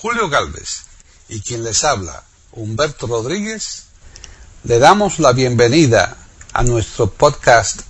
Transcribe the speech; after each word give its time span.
Julio 0.00 0.28
Galvez 0.28 0.84
y 1.28 1.40
quien 1.40 1.64
les 1.64 1.82
habla, 1.82 2.22
Humberto 2.52 3.08
Rodríguez, 3.08 3.88
le 4.62 4.78
damos 4.78 5.18
la 5.18 5.32
bienvenida 5.32 6.16
a 6.52 6.62
nuestro 6.62 7.10
podcast 7.10 7.80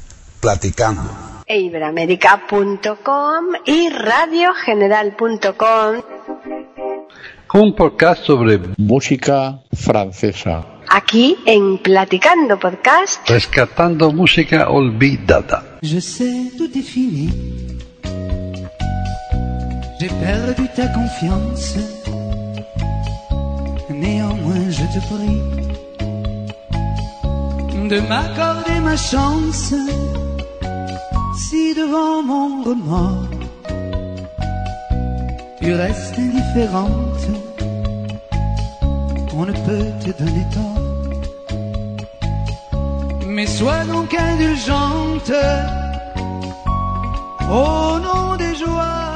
Platicando. 0.41 1.03
Iberamérica.com 1.47 3.45
y 3.67 3.91
radiogeneral.com. 3.91 6.03
Un 7.53 7.77
podcast 7.77 8.25
sobre 8.25 8.59
música 8.79 9.61
francesa. 9.75 10.65
Aquí 10.89 11.37
en 11.45 11.77
Platicando 11.77 12.59
Podcast. 12.59 13.29
Rescatando 13.29 14.13
música 14.13 14.71
olvidada. 14.71 15.77
Je 15.83 16.01
sais 16.01 16.53
tout 16.57 16.71
est 16.75 16.83
fini. 16.83 17.29
J'ai 20.01 20.09
perdu 20.11 20.69
ta 20.77 20.87
confiance. 20.95 21.98
Néanmoins, 24.01 24.71
je 24.71 24.85
te 24.95 25.01
prie 25.11 25.43
de 27.89 28.01
m'accorder 28.01 28.79
ma 28.81 28.97
chance. 28.97 29.75
Si 31.45 31.75
devant 31.75 32.23
mon 32.23 32.63
remords, 32.63 33.29
tu 35.61 35.75
restes 35.75 36.19
indifférente, 36.19 37.25
on 39.35 39.47
ne 39.47 39.53
peut 39.67 39.91
te 40.05 40.11
donner 40.23 40.47
tort. 40.55 40.83
Mais 43.27 43.47
sois 43.47 43.85
donc 43.85 44.15
indulgente 44.15 45.33
au 47.51 47.99
nom 47.99 48.37
des 48.37 48.55
joies. 48.55 49.08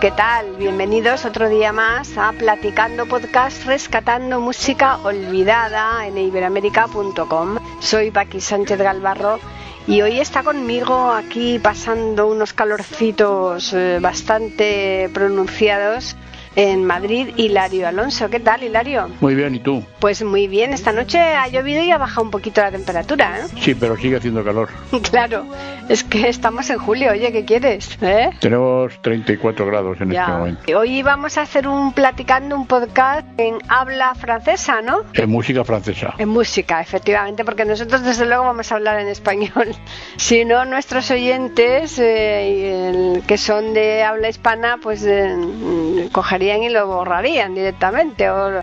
¿Qué 0.00 0.12
tal? 0.12 0.54
Bienvenidos 0.56 1.24
otro 1.24 1.48
día 1.48 1.72
más 1.72 2.16
a 2.16 2.30
Platicando 2.30 3.06
Podcast 3.06 3.64
Rescatando 3.64 4.40
Música 4.40 4.98
Olvidada 5.02 6.06
en 6.06 6.16
iberamérica.com. 6.16 7.58
Soy 7.80 8.12
Paqui 8.12 8.40
Sánchez 8.40 8.78
Galvarro 8.78 9.40
y 9.88 10.00
hoy 10.02 10.20
está 10.20 10.44
conmigo 10.44 11.10
aquí 11.10 11.58
pasando 11.58 12.28
unos 12.28 12.52
calorcitos 12.52 13.72
eh, 13.72 13.98
bastante 14.00 15.10
pronunciados 15.12 16.14
en 16.58 16.84
Madrid, 16.84 17.28
Hilario 17.36 17.86
Alonso. 17.86 18.28
¿Qué 18.28 18.40
tal, 18.40 18.64
Hilario? 18.64 19.08
Muy 19.20 19.36
bien, 19.36 19.54
¿y 19.54 19.60
tú? 19.60 19.84
Pues 20.00 20.24
muy 20.24 20.48
bien, 20.48 20.72
esta 20.72 20.92
noche 20.92 21.20
ha 21.20 21.46
llovido 21.46 21.84
y 21.84 21.92
ha 21.92 21.98
bajado 21.98 22.22
un 22.22 22.32
poquito 22.32 22.60
la 22.60 22.72
temperatura, 22.72 23.38
¿eh? 23.38 23.42
Sí, 23.60 23.76
pero 23.76 23.96
sigue 23.96 24.16
haciendo 24.16 24.44
calor. 24.44 24.68
Claro, 25.08 25.46
es 25.88 26.02
que 26.02 26.28
estamos 26.28 26.68
en 26.70 26.78
julio, 26.78 27.12
oye, 27.12 27.30
¿qué 27.30 27.44
quieres? 27.44 27.96
¿Eh? 28.02 28.30
Tenemos 28.40 29.00
34 29.00 29.64
grados 29.66 30.00
en 30.00 30.10
este 30.12 30.30
momento. 30.30 30.78
Hoy 30.78 31.02
vamos 31.02 31.38
a 31.38 31.42
hacer 31.42 31.68
un 31.68 31.92
platicando 31.92 32.56
un 32.56 32.66
podcast 32.66 33.24
en 33.38 33.58
habla 33.68 34.14
francesa, 34.16 34.82
¿no? 34.82 34.98
En 35.14 35.30
música 35.30 35.64
francesa. 35.64 36.14
En 36.18 36.28
música, 36.28 36.80
efectivamente, 36.80 37.44
porque 37.44 37.64
nosotros 37.64 38.02
desde 38.02 38.26
luego 38.26 38.42
vamos 38.44 38.70
a 38.72 38.74
hablar 38.74 38.98
en 39.00 39.08
español. 39.08 39.68
Si 40.16 40.44
no, 40.44 40.64
nuestros 40.64 41.10
oyentes 41.10 41.98
eh, 41.98 43.22
que 43.26 43.38
son 43.38 43.72
de 43.72 44.02
habla 44.02 44.28
hispana, 44.28 44.78
pues 44.82 45.04
eh, 45.04 45.34
mm, 45.34 46.08
y 46.56 46.68
lo 46.68 46.86
borrarían 46.86 47.54
directamente 47.54 48.30
o 48.30 48.62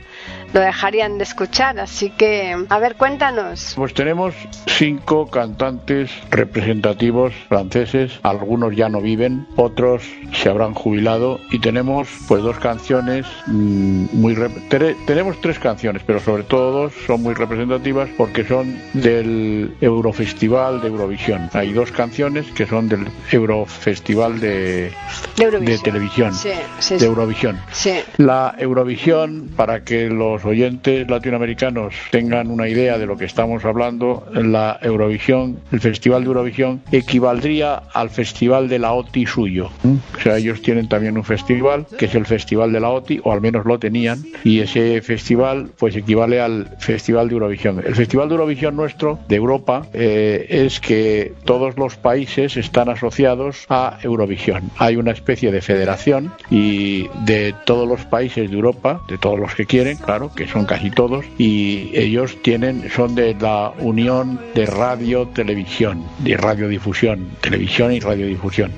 lo 0.55 0.61
dejarían 0.61 1.17
de 1.17 1.25
escuchar. 1.25 1.77
Así 1.79 2.09
que, 2.11 2.55
a 2.69 2.79
ver, 2.79 2.95
cuéntanos. 2.95 3.73
Pues 3.75 3.93
tenemos 3.93 4.33
cinco 4.67 5.27
cantantes 5.29 6.09
representativos 6.31 7.33
franceses, 7.49 8.19
algunos 8.23 8.73
ya 8.75 8.87
no 8.87 9.01
viven, 9.01 9.45
otros 9.57 10.03
se 10.33 10.49
habrán 10.49 10.73
jubilado 10.73 11.39
y 11.51 11.59
tenemos 11.59 12.07
pues 12.27 12.41
dos 12.41 12.57
canciones 12.59 13.25
mm, 13.47 14.05
muy 14.13 14.35
tre- 14.35 14.95
tenemos 15.05 15.39
tres 15.41 15.59
canciones, 15.59 16.01
pero 16.05 16.19
sobre 16.21 16.43
todo 16.43 16.71
dos 16.71 16.93
son 17.05 17.21
muy 17.21 17.33
representativas 17.33 18.09
porque 18.17 18.45
son 18.45 18.77
del 18.93 19.75
Eurofestival 19.81 20.81
de 20.81 20.87
Eurovisión. 20.87 21.49
Hay 21.53 21.73
dos 21.73 21.91
canciones 21.91 22.45
que 22.51 22.65
son 22.65 22.87
del 22.87 23.05
Eurofestival 23.31 24.39
de, 24.39 24.91
De 25.35 25.77
televisión, 25.79 26.33
Sí, 26.33 26.49
sí, 26.79 26.95
de. 26.97 27.05
Eurovisión. 27.05 27.59
Sí. 27.73 27.99
La 28.17 28.55
Eurovisión, 28.57 29.49
para 29.55 29.83
que 29.83 30.07
los 30.09 30.44
oyentes 30.45 31.09
latinoamericanos 31.09 31.95
tengan 32.11 32.49
una 32.49 32.67
idea 32.67 32.97
de 32.97 33.05
lo 33.05 33.17
que 33.17 33.25
estamos 33.25 33.65
hablando, 33.65 34.25
la 34.33 34.79
Eurovisión, 34.81 35.59
el 35.71 35.79
Festival 35.79 36.23
de 36.23 36.27
Eurovisión, 36.27 36.81
equivaldría 36.91 37.81
al 37.93 38.09
Festival 38.09 38.67
de 38.67 38.79
la 38.79 38.93
OTI 38.93 39.25
suyo. 39.25 39.69
O 40.17 40.21
sea, 40.21 40.37
ellos 40.37 40.61
tienen 40.61 40.87
también 40.87 41.17
un 41.17 41.23
festival, 41.23 41.85
que 41.97 42.05
es 42.05 42.15
el 42.15 42.25
Festival 42.25 42.71
de 42.71 42.79
la 42.79 42.89
OTI, 42.89 43.21
o 43.23 43.31
al 43.31 43.41
menos 43.41 43.65
lo 43.65 43.79
tenían, 43.79 44.23
y 44.43 44.59
ese 44.59 45.01
festival 45.01 45.69
pues 45.77 45.95
equivale 45.95 46.41
al 46.41 46.69
Festival 46.79 47.27
de 47.27 47.33
Eurovisión. 47.33 47.83
El 47.85 47.95
Festival 47.95 48.29
de 48.29 48.35
Eurovisión 48.35 48.75
nuestro, 48.75 49.19
de 49.27 49.35
Europa, 49.35 49.87
eh, 49.93 50.45
es 50.49 50.79
que 50.79 51.33
todos 51.45 51.77
los 51.77 51.95
países 51.97 52.57
están 52.57 52.89
asociados 52.89 53.65
a 53.69 53.97
Eurovisión. 54.01 54.71
Hay 54.77 54.95
una 54.95 55.11
especie 55.11 55.51
de 55.51 55.61
federación 55.61 56.31
y 56.49 57.07
de 57.25 57.53
todos 57.65 57.87
los 57.87 58.05
países 58.05 58.49
de 58.49 58.55
Europa, 58.55 59.01
de 59.07 59.17
todos 59.17 59.39
los 59.39 59.55
que 59.55 59.65
quieren, 59.65 59.97
claro, 59.97 60.24
que 60.33 60.47
son 60.47 60.65
casi 60.65 60.89
todos, 60.91 61.25
y 61.37 61.91
ellos 61.93 62.41
tienen, 62.41 62.89
son 62.89 63.15
de 63.15 63.35
la 63.35 63.73
Unión 63.79 64.39
de 64.53 64.65
Radio 64.65 65.27
Televisión, 65.27 66.03
de 66.19 66.37
radiodifusión, 66.37 67.29
televisión 67.41 67.91
y 67.91 67.99
radiodifusión. 67.99 68.71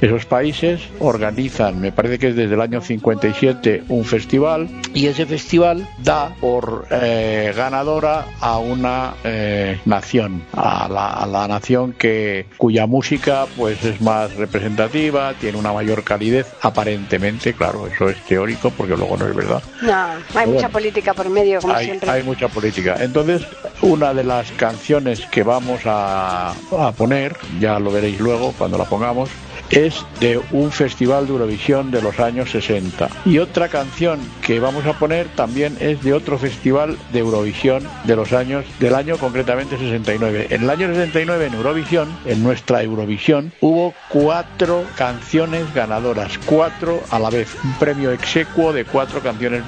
Esos 0.00 0.26
países 0.26 0.80
organizan, 0.98 1.80
me 1.80 1.92
parece 1.92 2.18
que 2.18 2.28
es 2.28 2.36
desde 2.36 2.54
el 2.54 2.60
año 2.60 2.80
57, 2.80 3.84
un 3.88 4.04
festival 4.04 4.68
y 4.94 5.06
ese 5.06 5.26
festival 5.26 5.88
da 6.02 6.34
por 6.40 6.86
eh, 6.90 7.52
ganadora 7.56 8.26
a 8.40 8.58
una 8.58 9.14
eh, 9.24 9.78
nación, 9.86 10.42
a 10.52 10.88
la, 10.88 11.08
a 11.08 11.26
la 11.26 11.48
nación 11.48 11.92
que 11.92 12.46
cuya 12.56 12.86
música 12.86 13.46
pues 13.56 13.82
es 13.84 14.00
más 14.00 14.34
representativa, 14.34 15.34
tiene 15.34 15.58
una 15.58 15.72
mayor 15.72 16.04
calidez, 16.04 16.46
aparentemente, 16.60 17.54
claro, 17.54 17.86
eso 17.86 18.08
es 18.08 18.22
teórico 18.24 18.70
porque 18.70 18.96
luego 18.96 19.16
no 19.16 19.26
es 19.26 19.34
verdad. 19.34 19.62
No, 19.82 20.38
hay 20.38 20.46
mucha 20.46 20.68
política 20.68 21.14
por 21.14 21.28
medio, 21.30 21.60
como 21.60 21.74
Hay, 21.74 21.86
siempre. 21.86 22.10
hay 22.10 22.22
mucha 22.22 22.48
política. 22.48 22.96
Entonces, 23.00 23.42
una 23.82 24.12
de 24.12 24.24
las 24.24 24.50
canciones 24.52 25.26
que 25.26 25.42
vamos 25.42 25.80
a, 25.84 26.50
a 26.50 26.92
poner, 26.92 27.36
ya 27.60 27.78
lo 27.78 27.90
veréis 27.90 28.20
luego 28.20 28.52
cuando 28.56 28.78
la 28.78 28.84
pongamos, 28.84 29.30
es 29.70 30.04
de 30.20 30.40
un 30.52 30.70
festival 30.70 31.26
de 31.26 31.32
Eurovisión 31.32 31.90
de 31.90 32.02
los 32.02 32.20
años 32.20 32.50
60. 32.50 33.08
Y 33.24 33.38
otra 33.38 33.68
canción 33.68 34.20
que 34.42 34.60
vamos 34.60 34.86
a 34.86 34.98
poner 34.98 35.28
también 35.28 35.76
es 35.80 36.02
de 36.02 36.12
otro 36.12 36.38
festival 36.38 36.96
de 37.12 37.20
Eurovisión 37.20 37.86
de 38.04 38.16
los 38.16 38.32
años, 38.32 38.64
del 38.78 38.94
año 38.94 39.18
concretamente 39.18 39.78
69. 39.78 40.48
En 40.50 40.62
el 40.62 40.70
año 40.70 40.88
69 40.88 41.46
en 41.46 41.54
Eurovisión, 41.54 42.16
en 42.24 42.42
nuestra 42.42 42.82
Eurovisión, 42.82 43.52
hubo 43.60 43.94
cuatro 44.08 44.84
canciones 44.96 45.72
ganadoras, 45.74 46.38
cuatro 46.46 47.02
a 47.10 47.18
la 47.18 47.30
vez, 47.30 47.56
un 47.64 47.74
premio 47.74 48.10
execuo 48.10 48.72
de 48.72 48.84
cuatro 48.84 49.20
canciones 49.20 49.62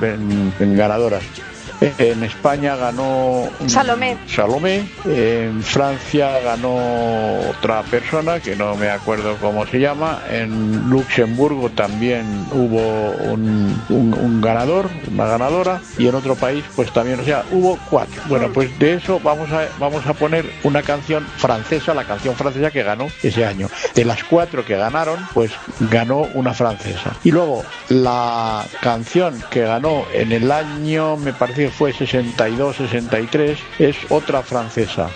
ganadoras. 0.58 1.22
En 1.80 2.24
España 2.24 2.74
ganó 2.74 3.48
Salomé. 3.68 4.16
Salomé. 4.26 4.88
En 5.04 5.62
Francia 5.62 6.40
ganó 6.40 7.38
otra 7.50 7.82
persona 7.84 8.40
que 8.40 8.56
no 8.56 8.74
me 8.74 8.90
acuerdo 8.90 9.36
cómo 9.40 9.64
se 9.64 9.78
llama. 9.78 10.20
En 10.28 10.90
Luxemburgo 10.90 11.70
también 11.70 12.46
hubo 12.50 13.12
un, 13.32 13.80
un- 13.90 14.12
un 14.14 14.40
ganador, 14.40 14.90
una 15.12 15.26
ganadora. 15.26 15.80
Y 15.98 16.08
en 16.08 16.16
otro 16.16 16.34
país, 16.34 16.64
pues 16.74 16.92
también, 16.92 17.20
o 17.20 17.24
sea, 17.24 17.44
hubo 17.52 17.78
cuatro. 17.88 18.20
Bueno, 18.26 18.48
pues 18.52 18.76
de 18.80 18.94
eso 18.94 19.20
vamos 19.22 19.50
a, 19.52 19.68
vamos 19.78 20.04
a 20.06 20.14
poner 20.14 20.50
una 20.64 20.82
canción 20.82 21.24
francesa, 21.36 21.94
la 21.94 22.04
canción 22.04 22.34
francesa 22.34 22.72
que 22.72 22.82
ganó 22.82 23.06
ese 23.22 23.44
año. 23.46 23.68
De 23.94 24.04
las 24.04 24.24
cuatro 24.24 24.64
que 24.64 24.76
ganaron, 24.76 25.18
pues 25.32 25.52
ganó 25.78 26.22
una 26.34 26.54
francesa. 26.54 27.12
Y 27.22 27.30
luego 27.30 27.62
la 27.88 28.64
canción 28.80 29.40
que 29.50 29.60
ganó 29.62 30.04
en 30.12 30.32
el 30.32 30.50
año, 30.50 31.16
me 31.16 31.32
parece 31.32 31.67
que 31.68 31.74
fue 31.74 31.92
62-63, 31.92 33.56
es 33.78 33.96
otra 34.08 34.42
francesa. 34.42 35.10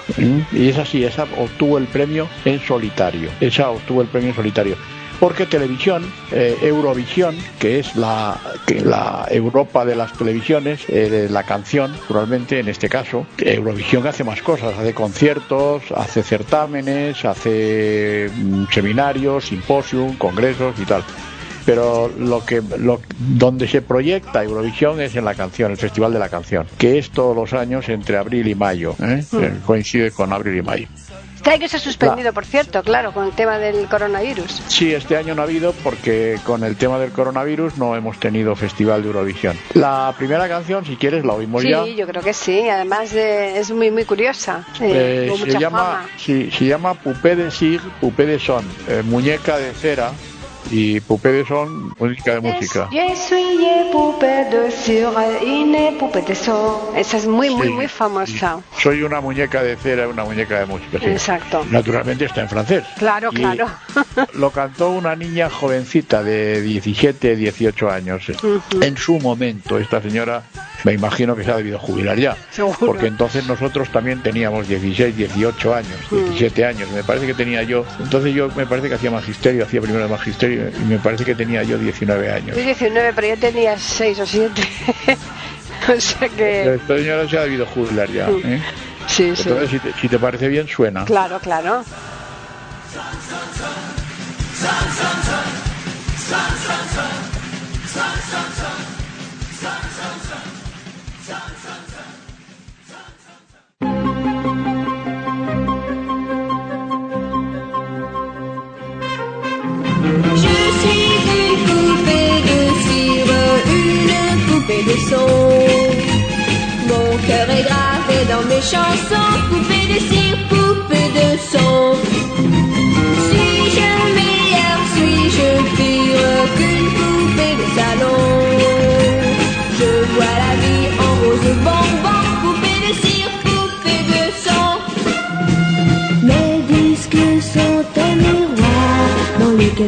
Y 0.53 0.69
es 0.69 0.77
así, 0.77 1.03
esa 1.03 1.25
obtuvo 1.39 1.79
el 1.79 1.87
premio 1.87 2.29
en 2.45 2.61
solitario. 2.61 3.31
Esa 3.41 3.71
obtuvo 3.71 4.03
el 4.03 4.09
premio 4.09 4.31
en 4.31 4.37
solitario. 4.37 4.77
Porque 5.19 5.47
televisión, 5.47 6.05
eh, 6.33 6.59
Eurovisión, 6.63 7.37
que 7.59 7.79
es 7.79 7.97
la, 7.97 8.39
que 8.67 8.81
la 8.81 9.27
Europa 9.31 9.85
de 9.85 9.95
las 9.95 10.13
televisiones, 10.13 10.85
eh, 10.89 11.29
la 11.31 11.45
canción, 11.45 11.93
naturalmente, 11.93 12.59
en 12.59 12.69
este 12.69 12.89
caso, 12.89 13.27
Eurovisión 13.39 14.07
hace 14.07 14.25
más 14.25 14.43
cosas, 14.43 14.77
hace 14.77 14.93
conciertos, 14.93 15.85
hace 15.95 16.23
certámenes, 16.23 17.25
hace 17.25 18.31
mm, 18.35 18.65
seminarios, 18.73 19.47
simposium, 19.47 20.17
congresos 20.17 20.75
y 20.79 20.85
tal. 20.85 21.03
Pero 21.65 22.09
lo 22.19 22.45
que 22.45 22.63
lo, 22.79 23.01
donde 23.19 23.69
se 23.69 23.83
proyecta 23.83 24.43
Eurovisión 24.45 25.01
es 25.01 25.15
en 25.17 25.25
la 25.25 25.35
canción, 25.35 25.71
el 25.71 25.77
Festival 25.79 26.13
de 26.13 26.19
la 26.19 26.29
Canción, 26.29 26.67
que 26.79 26.99
es 26.99 27.11
todos 27.11 27.35
los 27.37 27.53
años 27.53 27.89
entre 27.89 28.17
abril 28.17 28.47
y 28.49 28.55
mayo, 28.55 28.95
¿eh? 29.01 29.25
Mm. 29.31 29.65
coincide 29.65 30.11
con 30.11 30.33
abril 30.33 30.57
y 30.59 30.63
mayo. 30.63 30.87
Este 31.37 31.51
año 31.51 31.67
se 31.67 31.77
ha 31.77 31.81
suspendido, 31.81 32.33
por 32.33 32.45
cierto, 32.45 32.85
claro, 32.85 33.13
con 33.13 33.25
el 33.25 33.33
tema 33.33 33.59
del 33.59 33.89
coronavirus. 33.89 34.63
Sí, 34.69 34.95
este 34.95 35.17
año 35.17 35.35
no 35.35 35.43
ha 35.43 35.45
habido 35.45 35.73
porque 35.83 36.39
con 36.45 36.63
el 36.63 36.77
tema 36.77 37.01
del 37.01 37.11
coronavirus 37.11 37.79
no 37.79 37.97
hemos 37.97 38.21
tenido 38.21 38.55
Festival 38.55 39.03
de 39.03 39.09
Eurovisión. 39.09 39.57
La 39.75 40.15
primera 40.17 40.47
canción, 40.49 40.85
si 40.87 40.95
quieres, 40.95 41.25
la 41.25 41.33
oímos 41.33 41.63
Sí, 41.63 41.71
ya. 41.71 41.85
yo 41.85 42.07
creo 42.07 42.23
que 42.23 42.33
sí. 42.33 42.69
Además 42.69 43.13
eh, 43.15 43.59
es 43.59 43.73
muy 43.73 43.91
muy 43.91 44.05
curiosa. 44.05 44.65
eh, 44.81 45.25
Eh, 45.25 45.29
con 45.31 45.39
se 45.39 45.47
mucha 45.47 45.59
llama 45.59 45.79
fama. 45.79 46.07
sí, 46.17 46.49
se 46.57 46.65
llama 46.65 46.95
Poupée 46.95 47.35
de 47.35 47.51
Sig, 47.51 47.81
Poupée 48.01 48.27
de 48.27 48.39
Son, 48.39 48.65
eh, 48.89 49.03
muñeca 49.05 49.59
de 49.59 49.73
cera 49.73 50.13
y 50.71 51.01
Poupée 51.01 51.33
de 51.33 51.45
Son, 51.47 51.95
música 51.99 52.35
de 52.35 52.41
música. 52.41 52.89
Esa 56.97 57.17
es 57.17 57.27
muy 57.27 57.51
muy 57.51 57.67
Sí. 57.69 57.73
muy 57.73 57.89
famosa. 57.89 58.61
Soy 58.79 59.03
una 59.03 59.21
muñeca 59.21 59.63
de 59.63 59.77
cera, 59.77 60.09
una 60.09 60.25
muñeca 60.25 60.61
de 60.61 60.67
música. 60.67 60.99
sí. 60.99 61.07
Exacto. 61.07 61.65
Naturalmente 61.71 62.25
está 62.25 62.43
en 62.43 62.49
francés. 62.49 62.85
Claro, 62.99 63.31
Y 63.33 63.37
claro. 63.37 63.67
Lo 64.35 64.51
cantó 64.51 64.91
una 64.91 65.15
niña 65.17 65.51
jovencita 65.51 66.23
de 66.23 66.61
17, 66.63 67.37
18 67.37 67.91
años. 67.91 68.25
En 68.81 68.97
su 68.97 69.19
momento, 69.19 69.79
esta 69.79 70.01
señora, 70.01 70.43
me 70.85 70.93
imagino 70.93 71.37
que 71.37 71.45
se 71.45 71.51
ha 71.51 71.57
debido 71.57 71.79
jubilar 71.79 72.19
ya. 72.19 72.37
Seguro. 72.51 72.79
Porque 72.79 73.07
entonces 73.07 73.47
nosotros 73.47 73.89
también 73.91 74.23
teníamos 74.23 74.69
16, 74.69 75.17
18 75.17 75.75
años, 75.75 75.97
Mm. 76.11 76.17
17 76.25 76.65
años. 76.65 76.91
Me 76.91 77.05
parece 77.05 77.27
que 77.27 77.35
tenía 77.35 77.63
yo. 77.63 77.85
Entonces 78.01 78.35
yo 78.35 78.49
me 78.57 78.67
parece 78.67 78.89
que 78.89 78.95
hacía 78.95 79.11
magisterio, 79.11 79.65
hacía 79.65 79.81
primero 79.81 80.05
de 80.05 80.11
magisterio 80.11 80.71
y 80.71 80.85
me 80.85 80.99
parece 80.99 81.25
que 81.25 81.35
tenía 81.35 81.63
yo 81.63 81.79
19 81.79 82.33
años. 82.33 82.57
Yo 82.57 82.63
19, 82.63 83.13
pero 83.15 83.29
yo 83.29 83.39
tenía 83.39 83.79
6 83.79 84.19
o 84.21 84.27
7. 84.27 84.63
o 85.97 86.01
sea 86.01 86.29
que. 86.29 86.75
Esta 86.75 86.97
señora 86.97 87.29
se 87.29 87.39
ha 87.39 87.43
debido 87.43 87.67
jubilar 87.67 88.11
ya. 88.11 88.29
¿eh? 88.29 88.63
Sí, 89.07 89.33
sí. 89.37 89.49
Entonces, 89.49 89.71
si 89.71 89.79
te, 89.79 89.93
si 90.01 90.09
te 90.09 90.19
parece 90.19 90.49
bien, 90.49 90.67
suena. 90.69 91.05
Claro, 91.05 91.39
claro. 91.41 91.85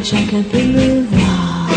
Chacun 0.05 0.43
peut 0.51 0.67
me 0.77 1.01
voir. 1.13 1.67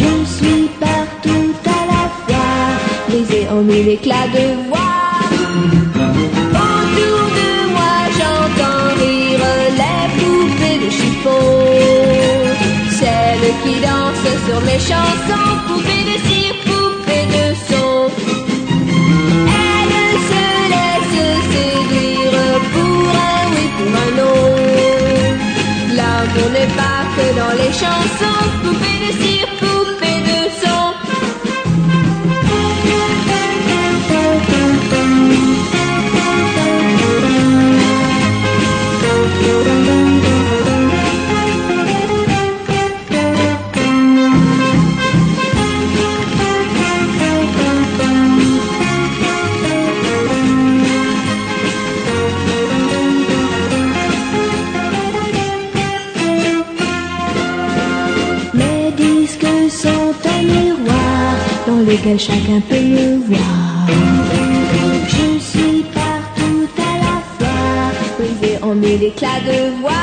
Je 0.00 0.12
suis 0.34 0.68
partout 0.80 1.52
à 1.66 1.82
la 1.92 2.04
fois, 2.22 2.54
brisé 3.08 3.46
en 3.50 3.60
mille 3.62 3.88
éclats 3.96 4.28
de 4.36 4.44
voix. 4.68 4.96
Autour 6.64 7.22
de 7.38 7.50
moi, 7.74 7.94
j'entends 8.18 8.86
rire 9.02 9.46
les 9.80 10.04
poupées 10.18 10.78
de 10.84 10.90
chiffon. 10.98 11.48
Celles 12.98 13.48
qui 13.62 13.74
dansent 13.86 14.38
sur 14.46 14.60
mes 14.68 14.80
chansons, 14.90 15.50
poupées 15.68 16.01
que 27.16 27.36
dans 27.36 27.52
les 27.52 27.72
chansons, 27.72 28.42
poupée 28.62 28.98
de 29.06 29.12
cire, 29.22 29.31
chacun 62.18 62.60
peut 62.68 62.80
me 62.80 63.16
voir. 63.26 63.86
Je 65.08 65.38
suis 65.38 65.82
partout 65.94 66.68
à 66.78 66.98
la 66.98 67.16
fois, 67.38 67.92
brisé 68.18 68.58
en 68.62 68.74
mille 68.74 69.02
éclats 69.02 69.40
de 69.46 69.80
voix. 69.80 70.01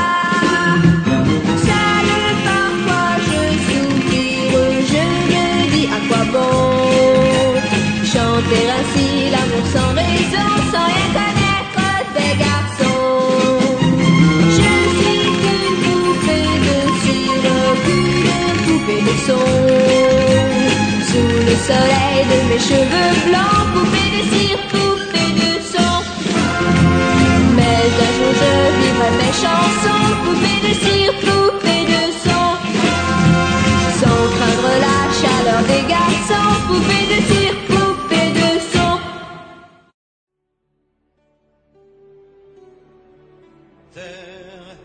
Soleil 21.70 22.20
de 22.32 22.38
mes 22.48 22.62
cheveux 22.70 23.12
blancs, 23.26 23.64
poupée 23.74 24.10
de 24.16 24.22
cire, 24.30 24.60
poupée 24.72 25.32
de 25.42 25.50
son. 25.72 25.94
Mais 27.56 27.82
un 28.06 28.10
jour 28.16 28.32
je 28.42 28.52
vivrai 28.78 29.10
mes 29.20 29.34
chansons, 29.42 30.06
poupée 30.24 30.60
de 30.66 30.72
cire, 30.82 31.14
poupée 31.24 31.84
de 31.94 32.02
son. 32.24 32.48
Sans 34.00 34.22
craindre 34.34 34.74
la 34.86 34.98
chaleur 35.20 35.60
des 35.72 35.84
garçons, 35.94 36.52
poupée 36.68 37.06
de 37.12 37.18
cire, 37.28 37.56
poupée 37.70 38.30
de 38.40 38.50
son. 38.72 38.92
terre 43.94 44.76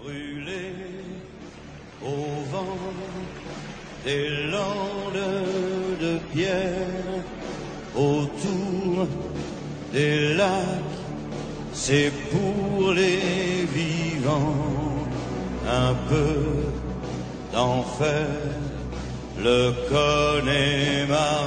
brûlée 0.00 0.74
au 2.02 2.18
vent 2.52 2.78
des 4.04 4.28
landes 4.52 5.47
autour 7.96 9.06
des 9.92 10.34
lacs, 10.34 10.98
c'est 11.72 12.12
pour 12.30 12.92
les 12.92 13.66
vivants 13.74 14.54
un 15.66 15.94
peu 16.08 16.36
d'enfer, 17.52 18.26
le 19.42 19.72
Connemara. 19.88 21.38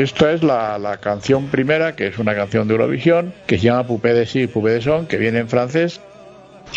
Esta 0.00 0.32
es 0.32 0.42
la, 0.42 0.98
canción 1.02 1.48
primera, 1.48 1.94
que 1.94 2.06
es 2.06 2.18
una 2.18 2.34
canción 2.34 2.66
de 2.66 2.72
Eurovisión, 2.72 3.34
que 3.46 3.58
se 3.58 3.64
llama 3.64 3.86
Poupée 3.86 4.14
de 4.14 4.24
Si, 4.24 4.46
Poupée 4.46 4.72
de 4.72 4.80
Son, 4.80 5.06
que 5.06 5.18
viene 5.18 5.40
en 5.40 5.48
francés. 5.50 6.00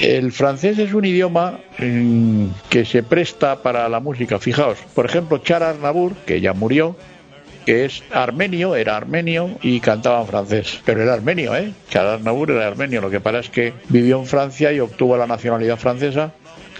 El 0.02 0.34
francés 0.34 0.78
es 0.78 0.94
un 0.94 1.06
idioma 1.06 1.60
mm, 1.80 2.48
que 2.70 2.84
se 2.84 3.02
presta 3.02 3.62
para 3.62 3.88
la 3.88 4.02
música. 4.02 4.40
Fijaos, 4.40 4.78
por 4.94 5.06
ejemplo, 5.06 5.38
Char 5.38 5.64
Aznavour, 5.64 6.16
que 6.26 6.42
ya 6.42 6.52
murió, 6.52 6.98
que 7.66 7.86
es 7.86 8.04
armenio, 8.12 8.76
era 8.76 8.98
armenio 8.98 9.52
y 9.62 9.80
cantaba 9.80 10.20
en 10.20 10.28
francés. 10.28 10.82
Pero 10.84 11.02
era 11.02 11.14
armenio, 11.14 11.56
¿eh? 11.56 11.72
Char 11.88 12.06
Aznavour 12.06 12.52
era 12.52 12.68
armenio. 12.68 13.00
Lo 13.00 13.10
que 13.10 13.22
pasa 13.22 13.40
es 13.40 13.50
que 13.50 13.72
vivió 13.88 14.20
en 14.20 14.26
Francia 14.26 14.74
y 14.74 14.82
obtuvo 14.82 15.16
la 15.16 15.28
nacionalidad 15.28 15.78
francesa 15.78 16.34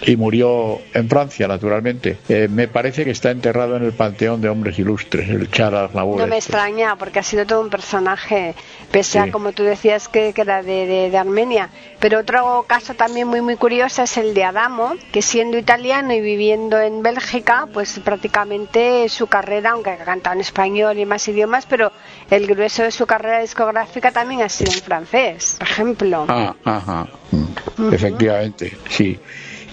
y 0.06 0.16
murió 0.16 0.78
en 0.92 1.08
Francia, 1.08 1.48
naturalmente. 1.48 2.18
Eh, 2.28 2.48
me 2.50 2.68
parece 2.68 3.04
que 3.04 3.10
está 3.10 3.30
enterrado 3.30 3.76
en 3.76 3.84
el 3.84 3.92
Panteón 3.92 4.40
de 4.40 4.48
Hombres 4.48 4.78
Ilustres, 4.78 5.28
el 5.28 5.50
Charles 5.50 5.80
Aznavour. 5.90 6.20
No 6.20 6.26
me 6.26 6.36
este. 6.38 6.50
extraña, 6.52 6.96
porque 6.96 7.18
ha 7.18 7.22
sido 7.22 7.46
todo 7.46 7.60
un 7.60 7.70
personaje, 7.70 8.54
pese 8.90 9.18
a, 9.18 9.30
como 9.30 9.52
tú 9.52 9.62
decías, 9.62 10.08
que, 10.08 10.32
que 10.32 10.42
era 10.42 10.62
de, 10.62 10.86
de- 10.86 11.10
de 11.10 11.18
Armenia. 11.18 11.70
Pero 12.00 12.20
otro 12.20 12.64
caso 12.68 12.94
también 12.94 13.28
muy, 13.28 13.40
muy 13.40 13.56
curioso 13.56 14.02
es 14.02 14.16
el 14.18 14.34
de 14.34 14.44
Adamo, 14.44 14.94
que 15.12 15.22
siendo 15.22 15.56
italiano 15.56 16.12
y 16.12 16.20
viviendo 16.20 16.78
en 16.80 17.02
Bélgica, 17.02 17.66
pues 17.72 17.98
prácticamente 18.04 19.08
su 19.08 19.26
carrera, 19.26 19.70
aunque 19.70 19.90
ha 19.90 19.96
cantado 20.04 20.34
en 20.34 20.40
español 20.40 20.98
y 20.98 21.06
más 21.06 21.26
idiomas, 21.28 21.66
pero 21.66 21.92
el 22.30 22.46
grueso 22.46 22.82
de 22.82 22.90
su 22.90 23.06
carrera 23.06 23.40
discográfica 23.40 24.12
también 24.12 24.42
ha 24.42 24.48
sido 24.48 24.72
en 24.72 24.80
francés, 24.80 25.56
por 25.58 25.68
ejemplo. 25.68 26.26
Ah, 26.28 26.54
ajá. 26.64 27.06
mm, 27.78 27.92
Efectivamente, 27.94 28.76
sí. 28.90 29.18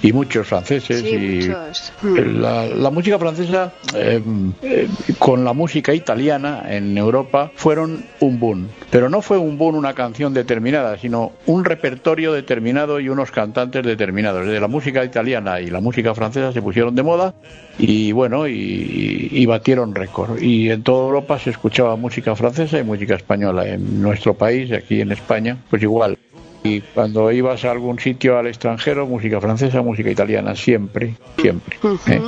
Y 0.03 0.13
muchos 0.13 0.48
franceses. 0.48 1.01
Sí, 1.01 1.10
y 1.10 1.48
muchos. 1.48 1.93
Mm. 2.01 2.41
La, 2.41 2.65
la 2.67 2.89
música 2.89 3.20
francesa 3.20 3.72
eh, 3.96 4.22
eh, 4.63 4.88
con 5.20 5.43
la 5.43 5.53
música 5.53 5.93
italiana 5.93 6.63
en 6.67 6.98
Europa 6.98 7.51
fueron 7.55 8.03
un 8.20 8.39
boom. 8.39 8.67
Pero 8.89 9.10
no 9.10 9.22
fue 9.22 9.38
un 9.38 9.58
boom 9.58 9.75
una 9.75 9.93
canción 9.93 10.34
determinada, 10.34 10.98
sino 10.98 11.31
un 11.46 11.63
repertorio 11.65 12.34
determinado 12.34 13.00
y 13.00 13.10
unos 13.10 13.31
cantantes 13.31 13.86
determinados. 13.86 14.46
Desde 14.46 14.60
la 14.60 14.67
música 14.67 15.03
italiana 15.03 15.62
y 15.62 15.67
la 15.67 15.79
música 15.79 16.13
francesa 16.15 16.51
se 16.51 16.62
pusieron 16.62 16.96
de 16.96 17.03
moda 17.03 17.34
y 17.77 18.12
bueno, 18.12 18.48
y, 18.48 19.29
y 19.31 19.46
batieron 19.46 19.96
récord. 19.96 20.41
Y 20.41 20.70
en 20.70 20.84
toda 20.84 21.05
Europa 21.05 21.39
se 21.39 21.51
escuchaba 21.51 21.96
música 21.96 22.36
francesa 22.36 22.79
y 22.79 22.84
música 22.84 23.15
española. 23.15 23.67
En 23.67 24.01
nuestro 24.01 24.34
país, 24.34 24.72
aquí 24.72 25.01
en 25.01 25.12
España, 25.12 25.58
pues 25.70 25.81
igual. 25.81 26.17
Y 26.63 26.82
cuando 26.82 27.32
ibas 27.32 27.65
a 27.65 27.72
algún 27.72 28.00
sitio 28.00 28.38
al 28.38 28.48
extranjero, 28.48 29.08
música 29.08 29.41
francesa, 29.41 29.82
música 29.82 30.10
italiana, 30.10 30.56
siempre, 30.56 31.15
siempre. 31.38 31.77
¿eh? 32.08 32.22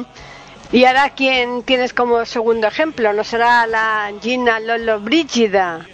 Y 0.72 0.86
ahora, 0.86 1.12
¿quién 1.12 1.62
tienes 1.64 1.94
como 1.94 2.26
segundo 2.26 2.68
ejemplo? 2.68 3.14
¿No 3.14 3.24
será 3.24 3.68
la 3.68 4.12
Gina 4.22 4.60
Lolo 4.60 5.00
Brígida? 5.00 5.86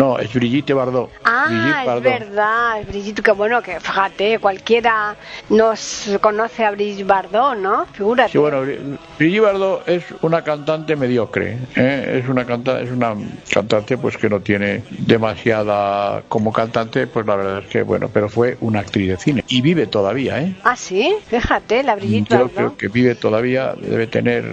No, 0.00 0.18
es 0.18 0.32
Brigitte 0.32 0.72
Bardot. 0.72 1.10
Ah, 1.24 1.44
Brigitte 1.48 1.78
es 1.80 1.86
Bardot. 1.86 2.02
verdad, 2.04 2.80
es 2.80 2.86
Brigitte, 2.86 3.22
que 3.22 3.32
bueno, 3.32 3.60
que 3.62 3.78
fíjate, 3.80 4.38
cualquiera 4.38 5.14
nos 5.50 6.08
conoce 6.22 6.64
a 6.64 6.70
Brigitte 6.70 7.06
Bardot, 7.06 7.56
¿no? 7.58 7.84
Figúrate. 7.92 8.32
Sí, 8.32 8.38
bueno, 8.38 8.64
Bri- 8.64 8.98
Brigitte 9.18 9.42
Bardot 9.42 9.86
es 9.88 10.04
una 10.22 10.42
cantante 10.42 10.96
mediocre, 10.96 11.58
¿eh? 11.76 12.20
es 12.22 12.28
una 12.30 12.46
canta, 12.46 12.80
es 12.80 12.90
una 12.90 13.14
cantante 13.52 13.98
pues 13.98 14.16
que 14.16 14.30
no 14.30 14.40
tiene 14.40 14.82
demasiada 14.90 16.22
como 16.28 16.50
cantante, 16.52 17.06
pues 17.06 17.26
la 17.26 17.36
verdad 17.36 17.58
es 17.58 17.66
que 17.66 17.82
bueno, 17.82 18.08
pero 18.12 18.28
fue 18.30 18.56
una 18.60 18.80
actriz 18.80 19.08
de 19.10 19.16
cine 19.18 19.44
y 19.48 19.60
vive 19.60 19.86
todavía, 19.86 20.40
¿eh? 20.40 20.54
Ah, 20.64 20.76
sí, 20.76 21.14
fíjate, 21.26 21.82
la 21.82 21.96
Brigitte 21.96 22.28
Yo 22.30 22.36
Bardot. 22.38 22.54
creo 22.54 22.76
que 22.78 22.88
vive 22.88 23.14
todavía, 23.16 23.74
debe 23.76 24.06
tener 24.06 24.44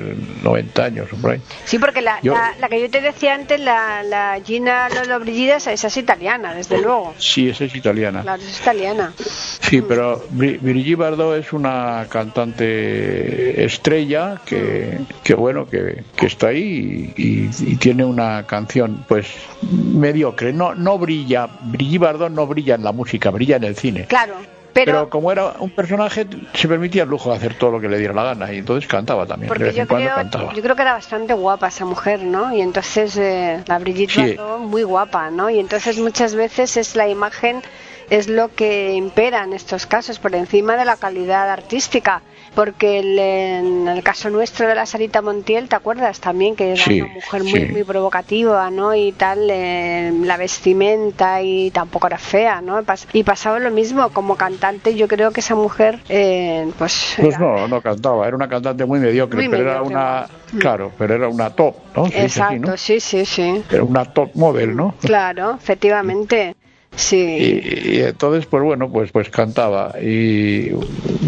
90 0.43 0.83
años 0.83 1.07
por 1.21 1.31
ahí. 1.31 1.41
Sí, 1.63 1.79
porque 1.79 2.01
la, 2.01 2.19
Yo- 2.21 2.33
la, 2.33 2.53
la 2.59 2.67
que 2.69 2.81
yo 2.81 2.89
te 2.89 2.99
decía 2.99 3.33
antes, 3.35 3.59
la, 3.61 4.03
la 4.03 4.39
Gina 4.45 4.89
Lolo 4.89 5.19
Esa 5.45 5.71
esa 5.71 5.87
es 5.87 5.97
italiana, 5.97 6.53
desde 6.53 6.81
luego. 6.81 7.13
Sí, 7.17 7.49
esa 7.49 7.65
es 7.65 7.75
italiana. 7.75 8.21
Claro, 8.21 8.41
es 8.41 8.59
italiana. 8.59 9.13
Sí, 9.17 9.81
pero 9.81 10.27
Bri- 10.29 10.59
Brigitte 10.61 10.97
Bardot 10.97 11.37
es 11.37 11.53
una 11.53 12.05
cantante 12.09 13.63
estrella 13.63 14.41
que, 14.45 14.99
que 15.23 15.33
bueno, 15.33 15.67
que, 15.69 16.03
que 16.15 16.25
está 16.25 16.47
ahí 16.47 17.13
y, 17.15 17.21
y- 17.23 17.49
y 17.71 17.75
tiene 17.75 18.03
una 18.05 18.45
canción 18.47 19.05
pues 19.07 19.27
mediocre. 19.71 20.53
No, 20.53 20.73
no 20.75 20.97
brilla, 20.97 21.47
Brigitte 21.61 21.99
Bardot 22.01 22.31
no 22.31 22.47
brilla 22.47 22.75
en 22.75 22.83
la 22.83 22.91
música, 22.91 23.29
brilla 23.29 23.57
en 23.57 23.63
el 23.65 23.75
cine. 23.75 24.05
Claro, 24.05 24.35
Pero, 24.77 24.91
pero, 24.91 25.09
como 25.09 25.31
era 25.31 25.53
un 25.59 25.71
personaje, 25.71 26.27
se 26.53 26.67
permitía 26.67 27.01
el 27.03 27.09
lujo 27.09 27.31
de 27.31 27.37
hacer 27.37 27.55
todo 27.55 27.71
lo 27.71 27.79
que 27.81 27.89
le 27.89 27.97
diera 27.97 28.13
la 28.13 28.23
gana 28.23 28.53
y 28.53 28.59
entonces 28.59 28.87
cantaba 28.87 29.25
también. 29.25 29.47
de 29.47 29.49
porque 29.49 29.63
vez 29.63 29.75
yo 29.75 29.87
creo, 29.87 30.15
cantaba. 30.15 30.53
yo 30.53 30.61
creo 30.61 30.75
que 30.75 30.81
era 30.83 30.93
bastante 30.93 31.33
guapa 31.33 31.67
esa 31.67 31.85
mujer, 31.85 32.21
¿no? 32.21 32.53
Y 32.53 32.61
entonces 32.61 33.17
eh, 33.17 33.63
la 33.65 33.79
Brigitte 33.79 34.11
Sí. 34.11 34.35
Bardot 34.35 34.59
muy 34.59 34.83
guapa, 34.83 35.31
¿no? 35.31 35.49
Y 35.49 35.59
entonces 35.59 35.97
muchas 35.97 36.35
veces 36.35 36.77
es 36.77 36.95
la 36.95 37.07
imagen 37.07 37.63
es 38.11 38.27
lo 38.27 38.53
que 38.53 38.93
impera 38.93 39.43
en 39.43 39.53
estos 39.53 39.85
casos 39.85 40.19
por 40.19 40.33
encima 40.35 40.77
de 40.77 40.85
la 40.85 40.95
calidad 40.95 41.49
artística 41.49 42.21
porque 42.57 42.97
el- 42.97 43.19
en 43.19 43.87
el 43.87 44.01
caso 44.01 44.31
nuestro 44.31 44.67
de 44.67 44.73
la 44.73 44.87
Sarita 44.87 45.21
Montiel 45.21 45.69
te 45.69 45.75
acuerdas 45.75 46.19
también 46.19 46.55
que 46.55 46.71
era 46.71 46.83
Sí, 46.83 47.01
una 47.01 47.13
mujer 47.13 47.43
muy, 47.43 47.59
sí. 47.59 47.65
muy 47.67 47.83
provocativa 47.83 48.71
no 48.71 48.95
y 48.95 49.11
tal 49.11 49.47
eh, 49.51 50.11
la 50.23 50.37
vestimenta 50.37 51.39
y 51.43 51.69
tampoco 51.69 52.07
era 52.07 52.17
fea 52.17 52.59
no 52.61 52.81
y 53.13 53.21
pasaba 53.23 53.59
lo 53.59 53.69
mismo 53.69 54.09
como 54.09 54.37
cantante 54.37 54.95
yo 54.95 55.07
creo 55.07 55.29
que 55.29 55.41
esa 55.41 55.53
mujer 55.53 55.99
eh, 56.09 56.67
pues, 56.79 57.13
Pues 57.17 57.35
era- 57.35 57.37
no, 57.45 57.67
no 57.67 57.79
cantaba, 57.79 58.25
era 58.27 58.35
una 58.35 58.49
cantante 58.49 58.85
muy 58.85 58.99
mediocre, 58.99 59.37
Muy 59.37 59.49
pero 59.49 59.61
era 59.69 59.81
una, 59.83 60.27
Mm. 60.53 60.57
claro, 60.59 60.91
pero 60.97 61.13
era 61.13 61.27
una 61.27 61.51
top, 61.51 61.75
¿no? 61.95 62.05
Así, 62.05 62.15
exacto 62.15 62.71
¿no? 62.71 62.77
sí 62.77 62.99
sí 62.99 63.23
sí 63.25 63.61
Era 63.69 63.83
una 63.83 64.03
top 64.05 64.31
model, 64.33 64.75
¿no? 64.75 64.95
claro 64.99 65.53
efectivamente 65.61 66.55
sí 66.97 67.17
Y, 67.17 67.97
y 67.97 68.01
entonces 68.01 68.45
pues 68.47 68.61
bueno 68.63 68.89
pues 68.91 69.11
pues 69.11 69.29
cantaba 69.29 69.93
y 70.01 70.71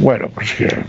bueno 0.01 0.29
pues 0.33 0.59
eh, 0.61 0.83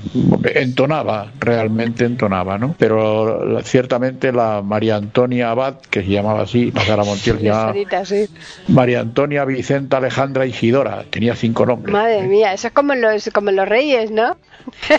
entonaba 0.57 1.31
realmente 1.39 2.05
entonaba 2.05 2.59
no 2.59 2.75
pero 2.79 3.45
la- 3.45 3.63
ciertamente 3.63 4.33
la 4.33 4.63
María 4.63 4.97
Antonia 4.97 5.51
Abad 5.51 5.77
que 5.91 6.03
se 6.03 6.09
llamaba 6.09 6.43
así 6.43 6.73
la 6.73 6.81
Sara 6.85 7.05
Montiel 7.05 7.39
se 7.39 7.45
la 7.45 7.51
llamaba 7.51 7.69
Sarita, 7.73 8.05
sí. 8.05 8.27
María 8.69 9.01
Antonia 9.01 9.45
Vicenta 9.45 9.99
Alejandra 9.99 10.47
Isidora 10.47 11.05
tenía 11.09 11.37
cinco 11.37 11.67
nombres 11.67 11.93
Madre 11.93 12.21
¿eh? 12.21 12.27
mía, 12.27 12.53
eso 12.55 12.67
es 12.69 12.73
como 12.73 12.95
los, 12.95 13.31
como 13.33 13.51
los 13.51 13.69
reyes, 13.69 14.11
¿no? 14.11 14.37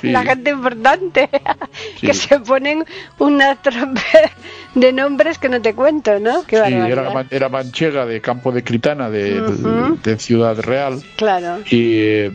Sí. 0.01 0.07
La 0.11 0.23
gente 0.23 0.51
importante 0.51 1.29
que 2.01 2.13
Sí. 2.13 2.27
se 2.27 2.39
ponen 2.39 2.83
una 3.19 3.55
trompa 3.61 4.01
de 4.75 4.91
nombres 4.93 5.37
que 5.37 5.49
no 5.49 5.61
te 5.61 5.73
cuento, 5.75 6.19
¿no? 6.19 6.43
Qué 6.43 6.57
Sí, 6.57 6.73
era, 6.73 7.25
era 7.29 7.49
manchega 7.49 8.05
de 8.05 8.21
Campo 8.21 8.51
de 8.51 8.63
Critana 8.63 9.09
de, 9.09 9.41
De 10.03 10.17
Ciudad 10.17 10.57
Real 10.59 11.01
Claro, 11.15 11.59
y 11.69 11.93
eh, 11.99 12.31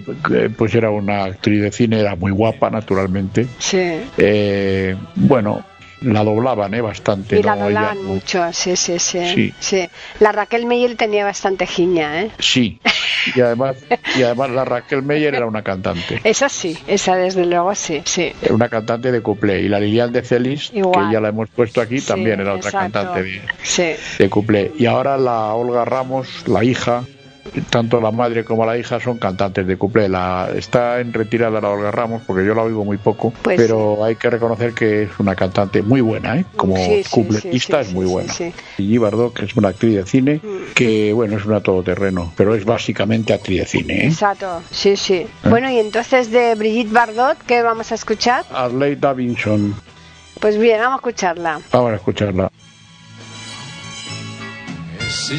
pues 0.57 0.75
era 0.75 0.91
una 0.91 1.25
actriz 1.25 1.63
de 1.63 1.73
cine 1.73 2.01
era 2.01 2.17
muy 2.17 2.33
guapa 2.33 2.71
naturalmente 2.71 3.47
sí. 3.59 3.79
Eh, 4.19 4.97
bueno 5.15 5.65
la 6.03 6.23
doblaban 6.23 6.75
eh, 6.75 6.83
bastante 6.83 7.39
Y 7.39 7.43
la 7.43 7.57
¿no? 7.57 7.69
Ella- 7.71 7.81
doblaban 7.81 8.05
mucho, 8.05 8.45
sí, 8.53 8.77
sí, 8.77 8.99
sí, 8.99 9.19
Sí. 9.35 9.55
sí. 9.59 9.89
La 10.21 10.31
Raquel 10.31 10.67
Meyer 10.67 10.95
tenía 10.95 11.25
bastante 11.25 11.67
giña, 11.67 12.21
¿eh? 12.23 12.31
Sí, 12.39 12.79
y 13.35 13.41
además, 13.41 13.77
y 14.15 14.23
además 14.23 14.51
la 14.51 14.67
Raquel 14.67 15.03
Meyer 15.03 15.35
era 15.35 15.47
una 15.47 15.63
cantante, 15.63 16.21
Esa 16.23 16.51
sí, 16.51 16.77
esa 16.87 17.17
desde 17.17 17.47
luego 17.47 17.75
sí, 17.75 18.03
sí. 18.05 18.31
era 18.43 18.55
una 18.55 18.69
cantante 18.69 19.11
de 19.11 19.23
cuplé. 19.23 19.63
Y 19.63 19.69
la 19.71 19.81
Lilian 19.81 20.13
de 20.13 20.21
Celis, 20.23 20.71
Igual. 20.75 21.07
que 21.09 21.15
ya 21.15 21.21
la 21.21 21.31
hemos 21.31 21.49
puesto 21.49 21.81
aquí, 21.81 21.99
Sí, 21.99 22.07
también 22.09 22.41
era 22.41 22.53
otra 22.55 22.69
exacto. 22.69 22.93
cantante 22.93 23.23
de, 23.23 23.43
Sí, 23.63 23.93
de 24.19 24.29
cuplé. 24.31 24.73
Y 24.79 24.85
ahora 24.85 25.17
la 25.17 25.55
Olga 25.55 25.87
Ramos, 25.87 26.29
la 26.47 26.63
hija, 26.63 27.05
tanto 27.71 28.01
la 28.01 28.11
madre 28.11 28.45
como 28.45 28.65
la 28.67 28.77
hija 28.79 28.99
son 29.01 29.19
cantantes 29.19 29.67
de 29.67 29.77
cuplé. 29.77 30.09
La, 30.09 30.49
está 30.55 31.01
en 31.01 31.13
retirada 31.13 31.61
la 31.61 31.71
Olga 31.71 31.91
Ramos, 31.91 32.23
porque 32.27 32.45
yo 32.47 32.55
la 32.55 32.63
oigo 32.63 32.85
muy 32.85 32.97
poco, 32.99 33.33
Pues 33.43 33.57
pero 33.57 34.05
hay 34.05 34.17
que 34.17 34.31
reconocer 34.31 34.73
que 34.73 35.05
es 35.05 35.11
una 35.19 35.35
cantante 35.35 35.83
muy 35.83 36.01
buena, 36.01 36.37
¿eh? 36.39 36.45
como 36.57 36.77
Sí, 36.77 37.03
cupletista 37.11 37.79
sí, 37.83 37.85
sí, 37.85 37.89
es 37.91 37.95
muy 37.95 38.07
sí, 38.07 38.13
buena. 38.13 38.33
sí, 38.33 38.53
Y 38.79 38.99
Bardot, 38.99 39.35
que 39.35 39.45
es 39.45 39.57
una 39.57 39.69
actriz 39.69 39.95
de 39.97 40.07
cine, 40.07 40.41
Mm. 40.43 40.73
que 40.75 41.13
bueno, 41.13 41.37
es 41.37 41.45
una 41.47 41.61
todoterreno, 41.61 42.33
pero 42.37 42.55
es 42.55 42.65
básicamente 42.65 43.33
actriz 43.33 43.61
de 43.61 43.67
cine. 43.67 43.95
¿eh? 44.05 44.07
exacto, 44.09 44.63
sí, 44.71 44.97
sí. 44.97 45.27
Bueno, 45.45 45.71
y 45.71 45.79
entonces 45.79 46.31
de 46.31 46.55
Brigitte 46.55 46.93
Bardot, 46.93 47.39
¿qué 47.47 47.63
vamos 47.63 47.93
a 47.93 47.95
escuchar? 47.95 48.45
Arley 48.53 48.97
Davidson, 48.97 49.75
Pues 50.41 50.59
bien, 50.59 50.79
vamos 50.81 50.95
a 50.95 50.97
escucharla. 50.97 51.61
vamos 51.73 51.93
a 51.93 51.95
escucharla. 51.97 52.51
Si 55.09 55.39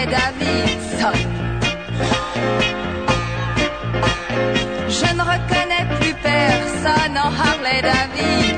Harley 0.00 0.06
Davidson. 0.06 1.18
Je 4.88 5.14
ne 5.14 5.22
reconnais 5.22 5.86
plus 6.00 6.14
personne 6.14 7.18
en 7.18 7.28
Harley 7.28 7.82
Davidson. 7.82 8.49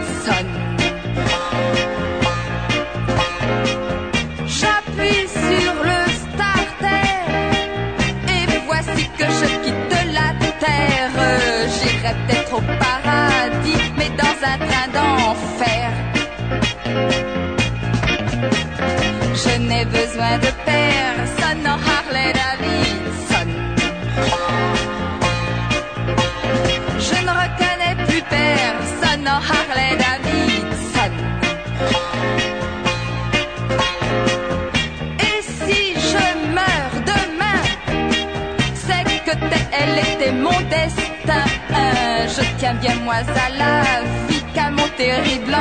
Je 42.72 42.78
tiens 42.78 42.94
bien 42.94 43.04
moi 43.04 43.14
à 43.14 43.48
la 43.50 44.02
vie 44.28 44.42
qu'à 44.54 44.70
mon 44.70 44.88
terrible 44.96 45.54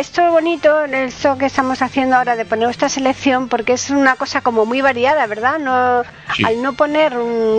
esto 0.00 0.24
es 0.24 0.30
bonito, 0.32 0.84
esto 0.86 1.36
que 1.36 1.44
estamos 1.44 1.82
haciendo 1.82 2.16
ahora 2.16 2.34
de 2.34 2.46
poner 2.46 2.70
esta 2.70 2.88
selección, 2.88 3.48
porque 3.48 3.74
es 3.74 3.90
una 3.90 4.16
cosa 4.16 4.40
como 4.40 4.64
muy 4.64 4.80
variada, 4.80 5.26
¿verdad? 5.26 5.58
No, 5.58 6.02
Sí. 6.34 6.44
Al 6.44 6.62
no 6.62 6.74
poner 6.74 7.12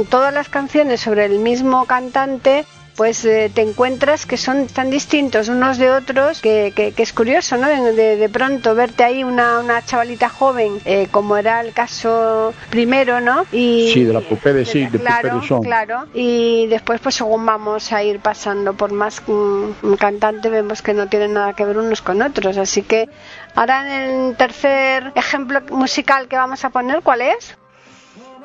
todas 0.10 0.34
las 0.34 0.50
canciones 0.50 1.02
sobre 1.02 1.26
el 1.26 1.40
mismo 1.40 1.86
cantante, 1.86 2.66
pues 2.96 3.24
eh, 3.26 3.52
te 3.54 3.62
encuentras 3.62 4.26
que 4.26 4.38
son 4.38 4.68
tan 4.68 4.90
distintos 4.90 5.48
unos 5.50 5.78
de 5.78 5.90
otros 5.92 6.42
que, 6.42 6.74
que- 6.76 6.92
que 6.94 7.04
es 7.04 7.14
curioso, 7.14 7.58
¿no? 7.58 7.68
De, 7.68 7.94
de- 8.18 8.30
pronto 8.30 8.76
verte 8.76 9.04
ahí 9.04 9.24
una, 9.24 9.60
una 9.60 9.84
chavalita 9.84 10.30
joven, 10.30 10.80
eh, 10.86 11.08
como 11.12 11.38
era 11.38 11.62
el 11.62 11.74
caso 11.74 12.54
primero, 12.70 13.20
¿no? 13.22 13.46
Y, 13.52 13.92
Sí, 13.94 14.04
de 14.06 14.14
la 14.14 14.22
Poupée 14.22 14.54
de 14.54 14.66
Sig, 14.66 14.92
de 14.92 15.00
claro, 15.00 15.40
de 15.42 15.48
Son. 15.48 15.62
Claro, 15.64 16.06
y 16.14 16.68
después 16.68 17.00
pues 17.02 17.16
según 17.16 17.46
vamos 17.46 17.92
a 17.92 18.04
ir 18.04 18.20
pasando 18.20 18.74
por 18.74 18.92
más 18.92 19.22
un 19.28 19.76
cantante 20.00 20.50
vemos 20.50 20.82
que 20.82 20.94
no 20.94 21.08
tienen 21.08 21.34
nada 21.34 21.54
que 21.54 21.66
ver 21.66 21.78
unos 21.78 22.02
con 22.02 22.22
otros, 22.22 22.58
así 22.58 22.82
que 22.84 23.10
ahora 23.56 23.82
en 23.86 24.12
el 24.30 24.36
tercer 24.38 25.12
ejemplo 25.16 25.62
musical 25.72 26.28
que 26.28 26.36
vamos 26.36 26.64
a 26.66 26.70
poner, 26.70 27.02
¿cuál 27.02 27.22
es? 27.22 27.58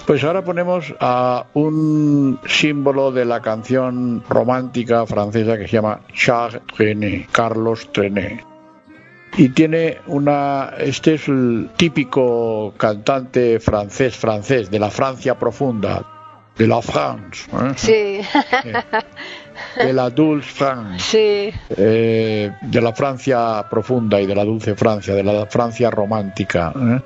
Pues 0.05 0.23
ahora 0.23 0.45
ponemos 0.45 0.95
a 1.01 1.47
un 1.55 2.39
símbolo 2.47 3.11
de 3.11 3.25
la 3.25 3.41
canción 3.41 4.23
romántica 4.29 5.07
francesa 5.07 5.59
que 5.59 5.67
se 5.67 5.77
llama 5.77 6.01
Charles 6.13 6.63
Trenet, 6.77 7.31
Carlos 7.33 7.91
Trenet. 7.93 8.45
Y 9.37 9.51
tiene 9.51 9.99
una. 10.07 10.75
Este 10.79 11.15
es 11.15 11.29
el 11.29 11.71
típico 11.77 12.73
cantante 12.77 13.61
francés, 13.61 14.17
francés, 14.17 14.71
de 14.71 14.79
la 14.79 14.91
Francia 14.91 15.39
profunda, 15.39 16.05
de 16.57 16.67
la 16.67 16.81
France, 16.81 17.51
¿eh? 17.53 17.73
Sí, 17.77 18.21
de 19.77 19.93
la 19.93 20.09
Dulce 20.09 20.51
France, 20.51 20.99
sí, 21.01 21.59
eh, 21.77 22.53
de 22.63 22.81
la 22.81 22.95
Francia 22.95 23.67
profunda 23.69 24.21
y 24.21 24.27
de 24.27 24.35
la 24.35 24.45
dulce 24.45 24.75
Francia, 24.75 25.15
de 25.15 25.23
la 25.23 25.47
Francia 25.47 25.91
romántica. 25.91 26.73
¿eh? 26.75 27.01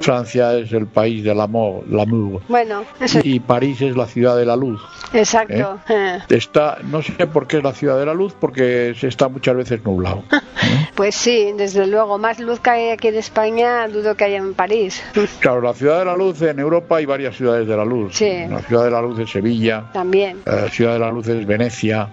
Francia 0.00 0.54
es 0.58 0.72
el 0.72 0.86
país 0.86 1.24
del 1.24 1.40
amor, 1.40 1.84
l'amour. 1.88 2.42
bueno, 2.48 2.84
eso, 3.00 3.20
Y 3.22 3.40
París 3.40 3.80
es 3.82 3.96
la 3.96 4.06
ciudad 4.06 4.36
de 4.36 4.44
la 4.46 4.56
luz. 4.56 4.80
exacto. 5.12 5.78
eh. 5.88 6.18
Está, 6.28 6.78
no 6.84 7.02
sé 7.02 7.26
por 7.26 7.46
qué 7.46 7.58
es 7.58 7.62
la 7.64 7.72
ciudad 7.72 7.98
de 7.98 8.06
la 8.06 8.14
luz, 8.14 8.34
porque 8.38 8.94
se 8.98 9.08
está 9.08 9.28
muchas 9.28 9.56
veces 9.56 9.84
nublado. 9.84 10.22
Pues 10.96 11.14
sí, 11.14 11.52
desde 11.58 11.86
luego, 11.86 12.16
más 12.16 12.40
luz 12.40 12.58
que 12.58 12.70
hay 12.70 12.88
aquí 12.88 13.08
en 13.08 13.16
España, 13.16 13.86
dudo 13.86 14.16
que 14.16 14.24
haya 14.24 14.38
en 14.38 14.54
París. 14.54 15.02
Claro, 15.40 15.60
la 15.60 15.74
ciudad 15.74 15.98
de 15.98 16.06
la 16.06 16.16
luz 16.16 16.40
en 16.40 16.58
Europa 16.58 16.96
hay 16.96 17.04
varias 17.04 17.36
ciudades 17.36 17.68
de 17.68 17.76
la 17.76 17.84
luz. 17.84 18.16
Sí. 18.16 18.32
La 18.48 18.60
ciudad 18.60 18.84
de 18.84 18.90
la 18.90 19.02
luz 19.02 19.18
es 19.18 19.30
Sevilla, 19.30 19.90
También. 19.92 20.38
la 20.46 20.68
ciudad 20.70 20.94
de 20.94 20.98
la 21.00 21.10
luz 21.10 21.28
es 21.28 21.46
Venecia, 21.46 22.08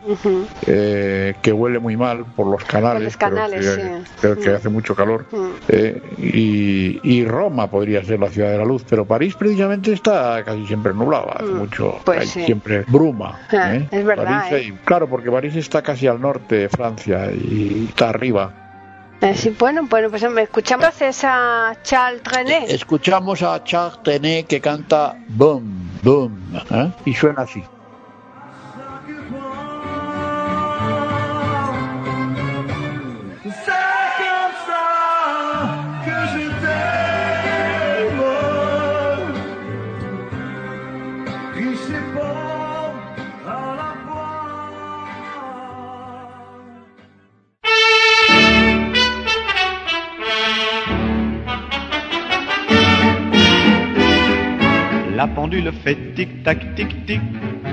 eh, 0.67 1.34
que 1.41 1.54
huele 1.54 1.80
muy 1.80 1.95
mal 1.95 2.26
por 2.36 2.47
los 2.47 2.63
canales, 2.65 3.04
los 3.04 3.17
canales, 3.17 3.65
pero 3.65 3.97
sí. 4.04 4.12
pero 4.21 4.36
que 4.39 4.49
Mm. 4.49 4.56
hace 4.56 4.69
mucho 4.69 4.95
calor. 4.95 5.26
Mm. 5.32 5.47
Eh, 5.69 6.02
y, 6.17 6.99
y 7.10 7.26
Roma 7.26 7.53
podría 7.70 8.04
ser 8.04 8.20
la 8.20 8.30
ciudad 8.30 8.50
de 8.52 8.58
la 8.58 8.66
luz, 8.66 8.84
pero 8.89 9.06
París 9.06 9.36
precisamente 9.36 9.94
está 9.94 10.44
casi 10.44 10.66
siempre 10.68 10.94
nublado, 10.94 11.30
hace 11.34 11.46
Mm. 11.52 11.58
mucho, 11.58 12.00
Pues 12.04 12.20
hay 12.22 12.28
sí. 12.28 12.46
siempre 12.46 12.84
bruma. 12.88 13.39
Ah, 13.52 13.76
¿eh? 13.76 13.88
es 13.92 14.04
verdad, 14.06 14.50
París 14.50 14.70
¿eh? 14.70 14.78
claro, 14.84 15.08
porque 15.08 15.32
París 15.32 15.56
está 15.56 15.82
casi 15.82 16.08
al 16.08 16.20
norte 16.20 16.56
de 16.56 16.70
Francia 16.70 17.32
y 17.32 17.86
está 17.89 18.10
arriba. 18.10 18.52
Así, 19.22 19.56
bueno, 19.58 19.88
bueno, 19.89 20.10
pues 20.10 20.30
me 20.30 20.42
escuchamos 20.42 20.84
entonces 20.86 21.22
a 21.24 21.74
Charles 21.84 22.22
Trenet. 22.24 22.70
Escuchamos 22.70 23.42
a 23.42 23.63
Charles 23.63 24.04
Tenet 24.04 24.48
que 24.48 24.60
canta 24.60 25.16
Boom, 25.30 25.92
Boom, 26.04 26.38
¿eh? 26.72 26.92
y 27.06 27.13
suena 27.13 27.44
así. 27.44 27.63
La 55.24 55.28
pendule 55.28 55.72
fait 55.86 55.96
tic-tac, 56.16 56.76
tic-tic. 56.76 57.22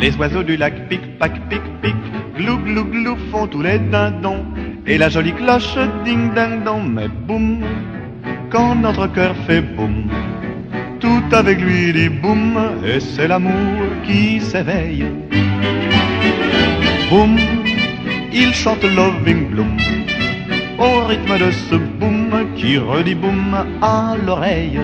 Les 0.01 0.17
oiseaux 0.19 0.45
du 0.45 0.57
lac 0.57 0.89
pic-pac, 0.89 1.33
pic-pic. 1.49 1.97
Glou, 2.37 2.59
glou, 2.59 2.85
glou 2.85 3.17
font 3.33 3.49
tous 3.49 3.61
les 3.61 3.81
dindons. 3.81 4.45
Et 4.87 4.97
la 4.97 5.09
jolie 5.09 5.33
cloche 5.33 5.77
ding-ding-dong. 6.05 6.85
Mais 6.95 7.09
boum, 7.09 7.59
quand 8.51 8.77
notre 8.77 9.09
cœur 9.09 9.35
fait 9.49 9.63
boum. 9.63 10.05
tout 11.01 11.25
avec 11.33 11.61
lui 11.61 11.93
dit 11.93 12.09
boum, 12.09 12.57
et 12.87 13.01
c'est 13.01 13.27
l'amour 13.27 13.81
qui 14.07 14.41
s'éveille. 14.41 15.07
Boum, 17.11 17.37
il 18.33 18.55
chante 18.55 18.85
Loving 18.85 19.51
Bloom, 19.51 19.77
au 20.79 21.05
rythme 21.05 21.37
de 21.37 21.51
ce 21.51 21.75
boum 21.75 22.31
qui 22.55 22.79
redit 22.79 23.17
boum 23.17 23.57
à 23.83 24.15
l'oreille. 24.25 24.79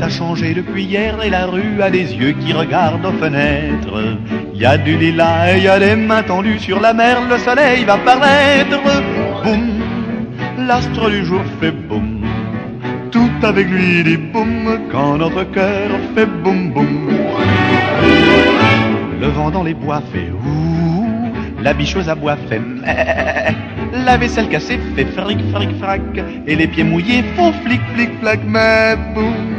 A 0.00 0.10
changé 0.10 0.52
depuis 0.52 0.84
hier 0.84 1.22
et 1.22 1.30
la 1.30 1.46
rue 1.46 1.80
a 1.80 1.88
des 1.88 2.14
yeux 2.14 2.32
qui 2.32 2.52
regardent 2.52 3.06
aux 3.06 3.12
fenêtres. 3.12 4.18
Il 4.54 4.60
y 4.60 4.66
a 4.66 4.76
du 4.76 4.98
lilas 4.98 5.54
et 5.54 5.56
il 5.56 5.64
y 5.64 5.68
a 5.68 5.78
des 5.78 5.96
mains 5.96 6.22
tendues 6.22 6.58
sur 6.58 6.78
la 6.78 6.92
mer, 6.92 7.22
le 7.26 7.38
soleil 7.38 7.84
va 7.84 7.96
paraître. 7.96 8.82
Boum, 9.42 9.80
l'astre 10.66 11.08
du 11.08 11.24
jour 11.24 11.40
fait 11.58 11.70
boum. 11.70 12.20
Tout 13.10 13.30
avec 13.42 13.66
lui 13.66 14.04
dit 14.04 14.18
boum 14.18 14.78
quand 14.92 15.16
notre 15.16 15.44
cœur 15.44 15.88
fait 16.14 16.26
boum 16.26 16.70
boum. 16.72 17.08
Le 19.20 19.28
vent 19.28 19.50
dans 19.50 19.62
les 19.62 19.74
bois 19.74 20.02
fait 20.12 20.30
ouh, 20.30 21.08
la 21.62 21.72
bicheuse 21.72 22.10
à 22.10 22.14
bois 22.14 22.36
fait 22.50 22.58
meh, 22.58 23.54
la 24.04 24.18
vaisselle 24.18 24.48
cassée 24.50 24.78
fait 24.94 25.06
fric 25.06 25.38
fric 25.50 25.70
frac, 25.78 26.02
et 26.46 26.56
les 26.56 26.66
pieds 26.66 26.84
mouillés 26.84 27.24
font 27.36 27.52
flic 27.64 27.80
flic 27.94 28.10
flac, 28.20 28.40
mais 28.46 28.96
boum, 29.14 29.53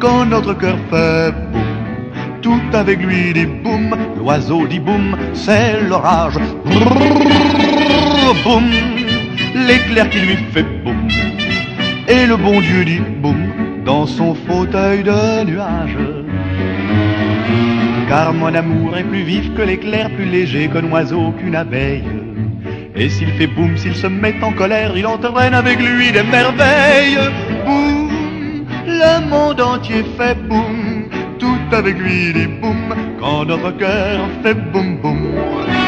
quand 0.00 0.26
notre 0.26 0.54
cœur 0.54 0.76
fait 0.90 1.32
boum, 1.52 1.62
tout 2.42 2.60
avec 2.72 3.02
lui 3.02 3.32
dit 3.32 3.46
boum, 3.46 3.96
l'oiseau 4.16 4.66
dit 4.66 4.78
boum, 4.78 5.16
c'est 5.34 5.80
l'orage, 5.88 6.38
boum, 8.44 8.64
l'éclair 9.66 10.08
qui 10.10 10.18
lui 10.20 10.36
fait 10.52 10.66
boum, 10.84 11.08
et 12.06 12.26
le 12.26 12.36
bon 12.36 12.60
Dieu 12.60 12.84
dit 12.84 13.00
boum, 13.22 13.82
dans 13.84 14.06
son 14.06 14.34
fauteuil 14.34 15.02
de 15.02 15.44
nuage. 15.44 15.96
Car 18.08 18.32
mon 18.32 18.54
amour 18.54 18.96
est 18.96 19.04
plus 19.04 19.22
vif 19.22 19.54
que 19.54 19.62
l'éclair, 19.62 20.10
plus 20.10 20.24
léger 20.24 20.68
qu'un 20.68 20.90
oiseau, 20.90 21.34
qu'une 21.38 21.56
abeille. 21.56 22.04
Et 22.96 23.08
s'il 23.10 23.28
fait 23.32 23.46
boum, 23.46 23.76
s'il 23.76 23.94
se 23.94 24.06
met 24.06 24.34
en 24.42 24.52
colère, 24.52 24.96
il 24.96 25.06
entraîne 25.06 25.54
avec 25.54 25.78
lui 25.78 26.10
des 26.10 26.22
merveilles. 26.22 27.18
Boum, 27.66 28.07
le 28.88 29.28
monde 29.28 29.60
entier 29.60 30.04
fait 30.16 30.34
boum, 30.48 31.08
tout 31.38 31.74
avec 31.76 31.98
lui 31.98 32.32
dit 32.32 32.46
boum, 32.46 32.94
quand 33.20 33.44
notre 33.44 33.70
cœur 33.76 34.28
fait 34.42 34.54
boum 34.54 34.96
boum. 34.96 35.32
Boum, 35.32 35.87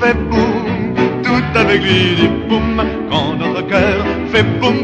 fait 0.00 0.14
boum, 0.14 0.94
tout 1.22 1.58
avec 1.58 1.82
lui 1.82 2.14
dit 2.16 2.28
boum, 2.48 2.82
quand 3.10 3.34
notre 3.36 3.66
cœur 3.66 4.04
fait 4.32 4.44
boum. 4.60 4.81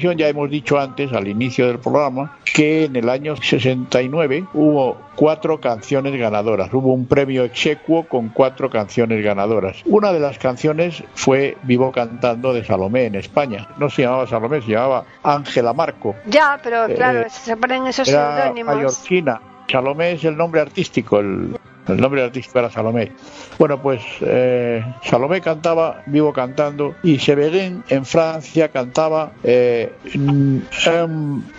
Ya 0.00 0.28
hemos 0.28 0.50
dicho 0.50 0.78
antes, 0.78 1.12
al 1.12 1.28
inicio 1.28 1.66
del 1.66 1.78
programa, 1.78 2.36
que 2.44 2.84
en 2.84 2.96
el 2.96 3.08
año 3.08 3.36
69 3.36 4.44
hubo 4.54 4.96
cuatro 5.16 5.60
canciones 5.60 6.18
ganadoras. 6.18 6.72
Hubo 6.72 6.92
un 6.92 7.06
premio 7.06 7.44
execuo 7.44 8.04
con 8.04 8.28
cuatro 8.30 8.70
canciones 8.70 9.22
ganadoras. 9.24 9.82
Una 9.84 10.12
de 10.12 10.20
las 10.20 10.38
canciones 10.38 11.02
fue 11.14 11.56
Vivo 11.62 11.92
cantando 11.92 12.52
de 12.52 12.64
Salomé 12.64 13.04
en 13.06 13.14
España. 13.16 13.68
No 13.78 13.90
se 13.90 14.02
llamaba 14.02 14.26
Salomé, 14.26 14.62
se 14.62 14.72
llamaba 14.72 15.04
Ángela 15.22 15.72
Marco. 15.72 16.14
Ya, 16.26 16.58
pero 16.62 16.86
Eh, 16.86 16.94
claro, 16.94 17.24
se 17.28 17.56
ponen 17.56 17.86
esos 17.86 18.08
Era 18.08 18.36
seudónimos. 18.42 18.74
mallorquina. 18.74 19.40
Salomé 19.70 20.12
es 20.12 20.24
el 20.24 20.36
nombre 20.36 20.60
artístico, 20.60 21.20
el, 21.20 21.56
el 21.92 22.00
nombre 22.00 22.22
artístico 22.22 22.58
era 22.58 22.70
Salomé. 22.70 23.12
Bueno, 23.58 23.80
pues 23.80 24.02
eh, 24.20 24.84
Salomé 25.04 25.40
cantaba, 25.40 26.02
vivo 26.06 26.32
cantando, 26.32 26.94
y 27.02 27.18
Severin 27.18 27.82
en 27.88 28.04
Francia 28.04 28.68
cantaba 28.68 29.32
eh, 29.42 29.92
un 30.14 30.64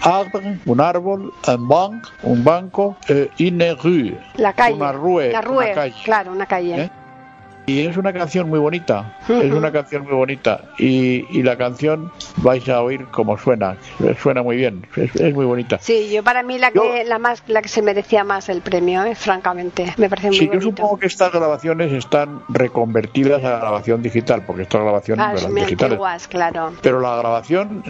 arbre, 0.02 0.58
un 0.65 0.82
árbol, 0.82 1.34
un 1.48 1.67
banc, 1.67 2.08
un 2.24 2.44
banco, 2.44 2.98
eh, 3.08 3.30
une 3.39 3.74
rue, 3.76 4.17
La 4.36 4.54
calle. 4.54 4.76
una 4.76 4.91
rue, 4.91 5.32
la 5.32 5.41
rue, 5.41 5.65
una 5.65 5.74
calle. 5.74 5.96
claro, 6.04 6.32
una 6.32 6.46
calle. 6.46 6.89
Y 7.71 7.86
es 7.88 7.95
una 7.95 8.12
canción 8.12 8.49
muy 8.49 8.60
bonita, 8.60 9.13
es 9.29 9.51
una 9.53 9.71
canción 9.71 10.03
muy 10.03 10.13
bonita. 10.13 10.65
Y, 10.77 11.25
y 11.38 11.41
la 11.43 11.57
canción 11.57 12.12
vais 12.38 12.67
a 12.67 12.81
oír 12.81 13.05
cómo 13.12 13.38
suena, 13.38 13.77
suena 14.21 14.43
muy 14.43 14.57
bien, 14.57 14.86
es, 14.97 15.15
es 15.15 15.34
muy 15.34 15.45
bonita. 15.45 15.77
Sí, 15.79 16.12
yo 16.12 16.21
para 16.23 16.43
mí 16.43 16.57
la 16.57 16.71
que 16.71 16.79
Yo- 16.79 17.03
la 17.05 17.17
más 17.19 17.43
la 17.47 17.62
que 17.62 17.69
se 17.69 17.81
merecía 17.81 18.23
más 18.23 18.49
el 18.49 18.62
premio, 18.62 19.03
eh, 19.05 19.15
francamente, 19.15 19.93
me 19.97 20.10
parece 20.10 20.27
muy 20.27 20.38
Sí, 20.38 20.45
yo 20.45 20.51
bonito. 20.53 20.65
supongo 20.69 20.97
que 20.97 21.05
estas 21.07 21.31
grabaciones 21.31 21.93
están 21.93 22.41
reconvertidas 22.49 23.43
a 23.43 23.57
grabación 23.60 24.01
digital, 24.01 24.43
porque 24.45 24.63
estas 24.63 24.81
grabaciones 24.81 25.25
Ah, 25.25 25.34
eran 25.38 25.51
muy 25.51 25.62
digitales. 25.62 25.91
antiguas, 25.93 26.27
claro. 26.27 26.73
Pero 26.81 26.99
la 26.99 27.15
grabación, 27.17 27.84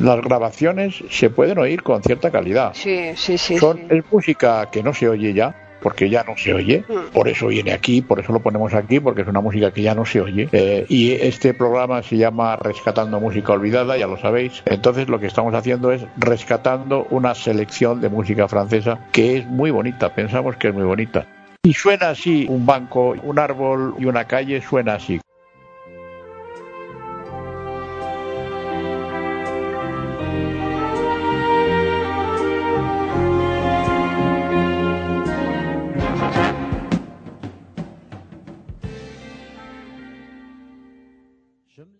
las 0.00 0.20
grabaciones 0.20 1.02
se 1.10 1.30
pueden 1.30 1.58
oír 1.58 1.82
con 1.82 2.02
cierta 2.02 2.30
calidad. 2.30 2.72
Sí, 2.74 3.12
sí, 3.16 3.38
sí. 3.38 3.58
Son, 3.58 3.76
sí. 3.78 3.86
Es 3.88 4.04
música 4.10 4.68
que 4.70 4.82
no 4.82 4.92
se 4.92 5.08
oye 5.08 5.32
ya, 5.32 5.54
porque 5.82 6.08
ya 6.08 6.24
no 6.24 6.36
se 6.36 6.54
oye. 6.54 6.84
Por 7.12 7.28
eso 7.28 7.48
viene 7.48 7.72
aquí, 7.72 8.02
por 8.02 8.20
eso 8.20 8.32
lo 8.32 8.40
ponemos 8.40 8.74
aquí, 8.74 9.00
porque 9.00 9.22
es 9.22 9.28
una 9.28 9.40
música 9.40 9.72
que 9.72 9.82
ya 9.82 9.94
no 9.94 10.04
se 10.04 10.20
oye. 10.20 10.48
Eh, 10.52 10.86
y 10.88 11.12
este 11.12 11.54
programa 11.54 12.02
se 12.02 12.16
llama 12.16 12.56
Rescatando 12.56 13.20
Música 13.20 13.52
Olvidada, 13.52 13.96
ya 13.96 14.06
lo 14.06 14.18
sabéis. 14.18 14.62
Entonces 14.66 15.08
lo 15.08 15.20
que 15.20 15.26
estamos 15.26 15.54
haciendo 15.54 15.92
es 15.92 16.06
rescatando 16.16 17.06
una 17.10 17.34
selección 17.34 18.00
de 18.00 18.08
música 18.08 18.48
francesa 18.48 18.98
que 19.12 19.38
es 19.38 19.46
muy 19.46 19.70
bonita, 19.70 20.14
pensamos 20.14 20.56
que 20.56 20.68
es 20.68 20.74
muy 20.74 20.84
bonita. 20.84 21.26
Y 21.64 21.74
suena 21.74 22.10
así, 22.10 22.46
un 22.48 22.66
banco, 22.66 23.14
un 23.22 23.38
árbol 23.38 23.94
y 23.98 24.06
una 24.06 24.24
calle 24.24 24.60
suena 24.60 24.94
así. 24.94 25.20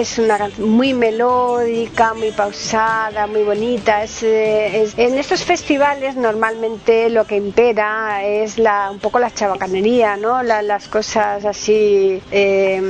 es 0.00 0.18
una 0.18 0.38
canción 0.38 0.68
muy 0.70 0.92
melódica, 0.94 2.14
muy 2.14 2.30
pausada, 2.32 3.26
muy 3.26 3.42
bonita. 3.42 4.02
Es, 4.02 4.22
eh, 4.22 4.82
es- 4.82 4.98
en 4.98 5.18
estos 5.18 5.44
festivales 5.44 6.16
normalmente 6.16 7.08
lo 7.10 7.26
que 7.26 7.36
impera 7.36 8.24
es 8.24 8.58
la, 8.58 8.90
un 8.90 8.98
poco 8.98 9.18
la 9.18 9.30
chabacanería, 9.30 10.16
¿no? 10.16 10.42
La- 10.42 10.62
las 10.62 10.88
cosas 10.88 11.44
así 11.44 12.20
eh, 12.30 12.80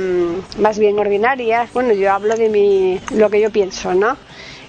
más 0.59 0.77
bien 0.79 0.99
ordinarias. 0.99 1.71
Bueno, 1.73 1.93
yo 1.93 2.11
hablo 2.11 2.35
de 2.35 2.49
mi, 2.49 2.99
lo 3.15 3.29
que 3.29 3.41
yo 3.41 3.51
pienso, 3.51 3.93
¿no? 3.93 4.17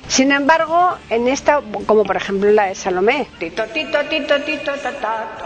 Sin 0.09 0.33
embargo, 0.33 0.97
en 1.11 1.29
esta, 1.29 1.61
como 1.87 2.03
por 2.05 2.17
ejemplo 2.17 2.51
la 2.51 2.65
de 2.67 2.75
Salomé, 2.75 3.29
tito, 3.39 3.65
tito, 3.67 3.99
tito, 4.09 4.41
tito, 4.41 4.73
ta, 4.73 4.93
ta, 4.93 5.37
to, 5.39 5.45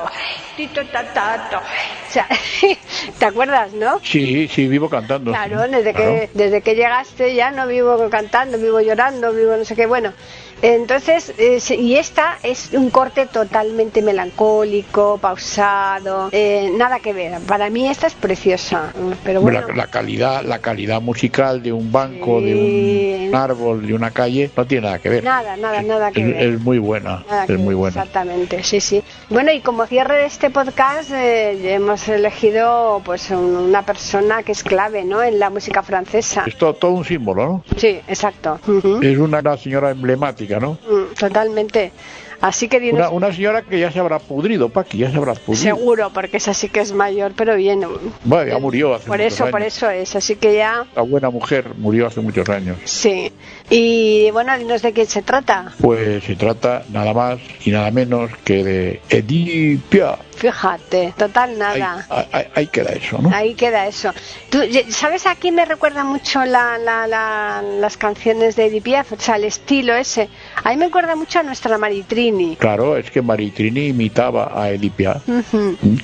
tito, 0.57 0.87
ta, 0.87 1.05
ta, 1.13 1.49
to. 1.51 1.57
O 1.59 2.13
sea, 2.13 2.29
¿te 3.19 3.25
acuerdas, 3.25 3.73
no? 3.73 3.99
Sí, 4.05 4.47
sí, 4.49 4.69
vivo 4.69 4.89
cantando. 4.89 5.33
Claro, 5.33 5.63
desde 5.69 5.93
claro. 5.93 6.13
que 6.13 6.31
desde 6.35 6.63
que 6.63 6.77
llegaste 6.77 7.35
ya 7.35 7.51
no 7.51 7.67
vivo 7.67 8.09
cantando, 8.09 8.57
vivo 8.57 8.81
llorando, 8.81 9.33
vivo 9.33 9.57
no 9.57 9.65
sé 9.65 9.75
qué. 9.75 9.87
Bueno, 9.87 10.13
entonces 10.63 11.35
eh, 11.39 11.61
sí, 11.61 11.75
y 11.75 11.97
esta 11.97 12.39
es 12.43 12.71
un 12.73 12.91
corte 12.91 13.27
totalmente 13.27 14.01
melancólico, 14.03 15.19
pausado, 15.19 16.29
eh, 16.33 16.71
nada 16.77 17.01
que 17.01 17.13
ver. 17.13 17.41
Para 17.43 17.69
mí 17.71 17.89
esta 17.89 18.07
es 18.07 18.15
preciosa, 18.15 18.93
pero 19.25 19.41
bueno. 19.41 19.61
La, 19.69 19.75
la 19.75 19.87
calidad, 19.89 20.43
la 20.45 20.61
calidad 20.61 21.01
musical 21.01 21.63
de 21.63 21.73
un 21.73 21.91
banco, 21.93 22.41
de 22.41 23.29
un 23.29 23.35
árbol, 23.35 23.87
de 23.87 23.95
una 23.95 24.11
calle, 24.11 24.51
no 24.57 24.67
tiene 24.67 24.87
nada 24.87 24.99
que 24.99 25.09
ver. 25.09 25.25
Nada, 25.25 25.57
nada, 25.57 25.83
nada 25.83 26.11
que 26.13 26.21
es, 26.21 26.27
ver. 26.27 26.43
es 26.55 26.61
muy 26.61 26.79
buena, 26.79 27.25
Nada 27.29 27.45
es 27.45 27.51
muy 27.59 27.69
ver, 27.69 27.77
buena. 27.77 28.01
Exactamente, 28.01 28.63
sí, 28.63 28.81
sí. 28.81 29.03
Bueno, 29.31 29.53
y 29.53 29.61
como 29.61 29.87
cierre 29.87 30.17
de 30.19 30.27
este 30.27 30.51
podcast, 30.51 31.11
eh, 31.13 31.75
hemos 31.75 32.09
elegido 32.09 33.01
pues 33.05 33.31
un- 33.31 33.57
una 33.57 33.83
persona 33.85 34.43
que 34.43 34.53
es 34.53 34.63
clave, 34.63 35.05
¿no? 35.05 35.23
En 35.23 35.39
la 35.39 35.51
música 35.51 35.83
francesa. 35.83 36.45
Es 36.47 36.57
todo, 36.57 36.75
todo 36.75 36.93
un 36.93 37.05
símbolo, 37.05 37.45
¿no? 37.47 37.65
Sí, 37.77 38.01
exacto. 38.09 38.61
Es 39.03 39.19
una, 39.19 39.41
una 39.41 39.57
señora 39.57 39.91
emblemática, 39.91 40.52
¿no? 40.61 40.73
Mm, 40.89 41.15
Totalmente. 41.19 41.93
Así 42.41 42.67
que 42.67 42.81
dinos, 42.81 42.99
Una, 42.99 43.11
una 43.11 43.33
señora 43.33 43.63
que 43.63 43.79
ya 43.79 43.93
se 43.93 44.01
habrá 44.01 44.19
pudrido, 44.19 44.69
Paqui, 44.69 44.99
ya 44.99 45.13
se 45.13 45.17
habrá 45.17 45.35
pudrido. 45.35 45.63
seguro, 45.77 46.11
porque 46.13 46.39
esa 46.39 46.53
sí 46.53 46.69
que 46.69 46.81
es 46.81 46.93
mayor, 46.93 47.35
pero 47.37 47.55
bien. 47.55 47.85
Bueno, 48.25 48.51
ya 48.53 48.59
murió 48.59 48.95
hace 48.97 49.07
Por 49.07 49.19
muchos 49.19 49.33
eso, 49.35 49.49
por 49.49 49.63
años. 49.63 49.77
eso 49.77 49.89
es. 49.91 50.17
Así 50.17 50.35
que 50.35 50.57
ya, 50.57 50.85
La 50.97 51.03
buena 51.03 51.31
mujer 51.31 51.71
murió 51.79 52.09
hace 52.09 52.21
muchos 52.21 52.49
años. 52.49 52.79
sí. 52.85 53.33
Y 53.71 54.31
bueno, 54.33 54.59
dinos 54.59 54.83
de 54.83 54.93
quién 54.93 55.07
se 55.07 55.23
trata. 55.23 55.73
Pues 55.81 56.25
se 56.25 56.35
trata 56.35 56.83
nada 56.91 57.15
más 57.15 57.39
y 57.65 57.71
nada 57.71 57.91
menos 57.93 58.31
que 58.45 58.63
de 58.65 59.01
Edith 59.09 59.81
Piaf. 59.89 60.19
Fíjate, 60.37 61.15
total 61.17 61.51
Ahí, 61.51 61.57
nada. 61.81 62.07
ahí- 62.33 62.47
ahí 62.55 62.67
queda 62.67 62.91
eso, 62.91 63.19
¿no? 63.19 63.31
Ahí 63.33 63.55
queda 63.55 63.87
eso. 63.87 64.13
¿Tú, 64.51 64.59
¿Sabes 64.91 65.27
a 65.27 65.37
quién 65.37 65.55
me 65.55 65.65
recuerda 65.65 66.03
mucho 66.05 66.45
la, 66.45 66.77
la- 66.79 67.07
la- 67.07 67.63
las 67.63 67.97
canciones 67.97 68.57
de 68.57 68.67
Edith 68.67 68.83
Piaf? 68.83 69.13
O 69.13 69.21
sea, 69.21 69.37
el 69.37 69.45
estilo 69.45 69.95
ese. 69.95 70.29
A 70.65 70.71
mí 70.71 70.77
me 70.77 70.87
recuerda 70.87 71.17
mucho 71.17 71.39
a 71.41 71.43
nuestra 71.43 71.77
Maritrini. 71.79 72.57
Claro, 72.57 72.97
es 72.97 73.11
que 73.11 73.21
Maritrini 73.23 73.87
imitaba 73.89 74.53
a 74.55 74.71
Edith 74.71 74.93
Piaf. 74.95 75.29
Ujú, 75.29 75.77
¿Mm? 75.81 75.97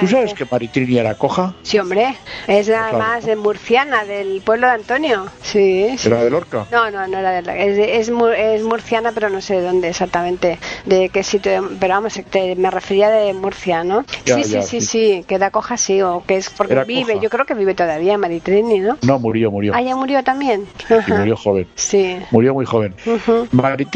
¿Tú 0.00 0.06
sabes 0.06 0.34
que 0.34 0.46
Maritrini 0.50 0.98
era 0.98 1.14
coja? 1.16 1.54
Sí, 1.62 1.78
hombre. 1.78 2.14
Es 2.46 2.68
además 2.70 3.24
de 3.24 3.36
murciana, 3.36 4.04
del 4.04 4.40
pueblo 4.42 4.66
de 4.68 4.72
Antonio. 4.74 5.26
Sí, 5.42 5.94
sí. 5.98 6.08
¿Era 6.08 6.22
de 6.24 6.30
Lorca? 6.30 6.66
No, 6.70 6.90
no, 6.90 7.06
no 7.06 7.18
era 7.18 7.30
de 7.32 7.42
la- 7.42 7.56
es, 7.56 7.78
es, 7.78 8.12
es 8.38 8.62
murciana, 8.62 9.12
pero 9.12 9.28
no 9.28 9.40
sé 9.40 9.54
de 9.56 9.62
dónde 9.62 9.88
exactamente, 9.88 10.58
de 10.84 11.08
qué 11.10 11.22
sitio, 11.22 11.70
pero 11.80 11.94
vamos, 11.94 12.14
te- 12.30 12.54
me 12.56 12.70
refería 12.70 13.10
de 13.10 13.32
Murcia, 13.34 13.82
¿no? 13.84 14.04
Ya, 14.24 14.36
sí, 14.36 14.44
sí, 14.44 14.50
ya, 14.52 14.62
sí, 14.62 14.80
sí. 14.80 14.86
sí, 14.86 15.24
que 15.26 15.38
da 15.38 15.50
coja 15.50 15.76
sí, 15.76 16.00
o 16.02 16.22
que 16.26 16.36
es 16.36 16.48
porque 16.50 16.72
Era 16.74 16.84
vive, 16.84 17.12
coja. 17.14 17.22
yo 17.24 17.30
creo 17.30 17.44
que 17.46 17.54
vive 17.54 17.74
todavía 17.74 18.16
Maritrini, 18.18 18.78
¿no? 18.80 18.96
No, 19.02 19.18
murió, 19.18 19.50
murió. 19.50 19.72
Ah, 19.74 19.82
ya 19.82 19.96
murió 19.96 20.22
también. 20.22 20.66
Sí, 20.88 20.94
murió 21.08 21.36
joven. 21.36 21.66
Sí. 21.76 22.16
Murió 22.30 22.52
muy 22.54 22.66
joven. 22.66 22.94
Ujú. 23.06 23.48
Maritrini, 23.52 23.95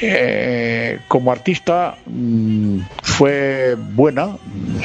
eh, 0.00 0.98
como 1.08 1.32
artista, 1.32 1.96
mm, 2.06 2.78
fue 3.02 3.76
buena, 3.78 4.36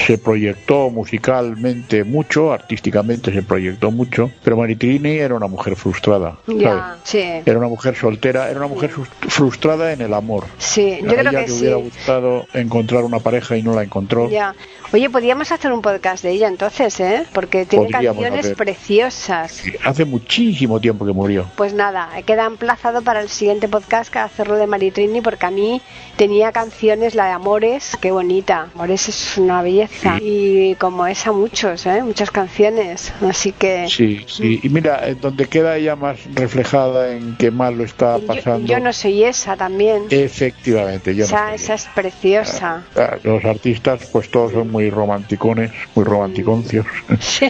se 0.05 0.17
proyectó 0.17 0.89
musicalmente 0.89 2.03
mucho, 2.03 2.51
artísticamente 2.53 3.31
se 3.33 3.41
proyectó 3.43 3.91
mucho, 3.91 4.31
pero 4.43 4.57
Maritrini 4.57 5.17
era 5.17 5.35
una 5.35 5.47
mujer 5.47 5.75
frustrada. 5.75 6.37
Ya, 6.47 6.97
sí. 7.03 7.19
Era 7.45 7.57
una 7.57 7.67
mujer 7.67 7.95
soltera, 7.95 8.49
era 8.49 8.59
una 8.59 8.67
mujer 8.67 8.91
frus- 8.91 9.07
frustrada 9.29 9.91
en 9.93 10.01
el 10.01 10.13
amor. 10.13 10.45
Sí, 10.57 10.97
yo 11.01 11.09
a 11.11 11.13
creo 11.15 11.21
ella 11.31 11.45
que 11.45 11.47
le 11.47 11.53
hubiera 11.53 11.77
sí. 11.77 11.81
gustado 11.83 12.45
encontrar 12.53 13.03
una 13.03 13.19
pareja 13.19 13.57
y 13.57 13.63
no 13.63 13.73
la 13.73 13.83
encontró. 13.83 14.29
Ya. 14.29 14.53
Oye, 14.93 15.09
podríamos 15.09 15.51
hacer 15.51 15.71
un 15.73 15.81
podcast 15.81 16.23
de 16.23 16.31
ella 16.31 16.47
entonces, 16.47 16.97
¿eh? 17.01 17.25
Porque 17.33 17.65
tiene 17.65 17.85
Podríamos 17.87 18.21
canciones 18.23 18.45
hacer. 18.45 18.55
preciosas. 18.57 19.63
Hace 19.83 20.05
muchísimo 20.05 20.79
tiempo 20.79 21.05
que 21.05 21.11
murió. 21.11 21.45
Pues 21.57 21.73
nada, 21.73 22.09
queda 22.25 22.45
emplazado 22.45 23.01
para 23.01 23.19
el 23.21 23.27
siguiente 23.29 23.67
podcast 23.67 24.11
que 24.11 24.19
hacerlo 24.37 24.57
de 24.57 24.67
Maritrini 24.67 25.19
porque 25.21 25.47
a 25.47 25.49
mí 25.51 25.81
tenía 26.15 26.51
canciones, 26.51 27.15
la 27.15 27.25
de 27.25 27.31
Amores, 27.31 27.97
qué 27.99 28.11
bonita. 28.11 28.69
Amores 28.75 29.09
es 29.09 29.35
una 29.39 29.63
belleza 29.63 30.17
y 30.21 30.75
como 30.75 31.07
esa 31.07 31.31
muchos, 31.31 31.87
¿eh? 31.87 32.03
muchas 32.03 32.29
canciones. 32.29 33.11
Así 33.27 33.51
que 33.51 33.87
Sí, 33.89 34.23
sí. 34.27 34.59
Y 34.61 34.69
mira, 34.69 35.09
eh, 35.09 35.15
donde 35.15 35.47
queda 35.47 35.75
ella 35.77 35.95
más 35.95 36.19
reflejada 36.35 37.13
en 37.13 37.35
qué 37.37 37.49
mal 37.49 37.79
lo 37.79 37.83
está 37.83 38.19
yo, 38.19 38.27
pasando. 38.27 38.67
yo 38.67 38.79
no 38.79 38.93
soy 38.93 39.23
esa 39.23 39.55
también. 39.57 40.03
Efectivamente, 40.11 41.15
yo 41.15 41.21
no 41.21 41.25
esa, 41.25 41.49
sé. 41.49 41.55
esa 41.55 41.73
es 41.73 41.85
preciosa. 41.95 42.83
Ah, 42.95 43.15
Los 43.23 43.43
artistas, 43.43 44.07
pues 44.11 44.29
todos 44.29 44.51
son 44.51 44.69
muy 44.69 44.91
romanticones, 44.91 45.71
muy 45.95 46.05
romanticoncios. 46.05 46.85
Sí. 47.19 47.49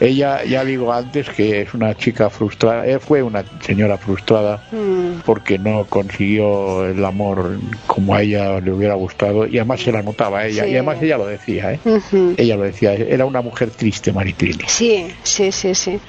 Ella, 0.00 0.44
ya 0.44 0.64
digo 0.64 0.92
antes 0.92 1.28
que 1.30 1.62
es 1.62 1.72
una 1.74 1.96
chica 1.96 2.28
frustrada, 2.28 2.86
eh, 2.86 2.98
fue 2.98 3.22
una 3.22 3.42
señora 3.62 3.96
frustrada 3.96 4.62
Mm, 4.70 5.20
porque 5.24 5.58
no 5.58 5.84
consiguió 5.94 6.86
el 6.86 7.04
amor 7.04 7.60
como 7.86 8.16
a 8.16 8.22
ella 8.22 8.58
le 8.60 8.72
hubiera 8.72 8.94
gustado 8.94 9.46
y 9.46 9.58
además 9.58 9.80
se 9.80 9.92
la 9.92 10.02
notaba 10.02 10.40
a 10.40 10.46
ella 10.48 10.64
Sí. 10.64 10.70
y 10.70 10.72
además 10.74 10.98
ella 11.00 11.18
lo 11.18 11.26
decía, 11.26 11.72
¿eh? 11.72 11.80
Ella 12.36 12.56
lo 12.56 12.64
decía, 12.64 12.94
era 12.94 13.24
una 13.26 13.40
mujer 13.42 13.70
triste, 13.70 14.12
Maritrini. 14.12 14.64
Sí, 14.66 15.06
sí, 15.22 15.52
sí, 15.52 15.72
sí. 15.74 16.00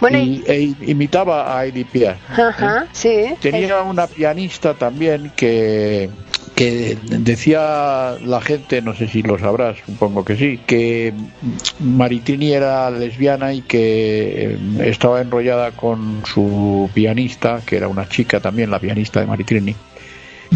Bueno, 0.00 0.18
y, 0.18 0.42
y- 0.46 0.76
e 0.82 0.90
imitaba 0.90 1.58
a 1.58 1.66
Edith 1.66 1.88
Piaf. 1.90 2.16
Ajá, 2.38 2.86
sí. 2.92 3.34
Tenía 3.40 3.82
una 3.82 4.06
pianista 4.06 4.72
también 4.74 5.30
que 5.36 6.08
que 6.56 6.96
decía 7.04 8.16
la 8.24 8.40
gente, 8.40 8.80
no 8.80 8.94
sé 8.94 9.08
si 9.08 9.20
lo 9.22 9.38
sabrás, 9.38 9.76
supongo 9.84 10.24
que 10.24 10.36
sí, 10.36 10.58
que 10.66 11.12
Maritini 11.80 12.52
era 12.52 12.90
lesbiana 12.90 13.52
y 13.52 13.60
que 13.60 14.54
eh, 14.54 14.58
estaba 14.86 15.20
enrollada 15.20 15.72
con 15.72 16.22
su 16.24 16.88
pianista, 16.94 17.60
que 17.64 17.76
era 17.76 17.88
una 17.88 18.08
chica 18.08 18.40
también, 18.40 18.70
la 18.70 18.80
pianista 18.80 19.20
de 19.20 19.26
Maritini. 19.26 19.76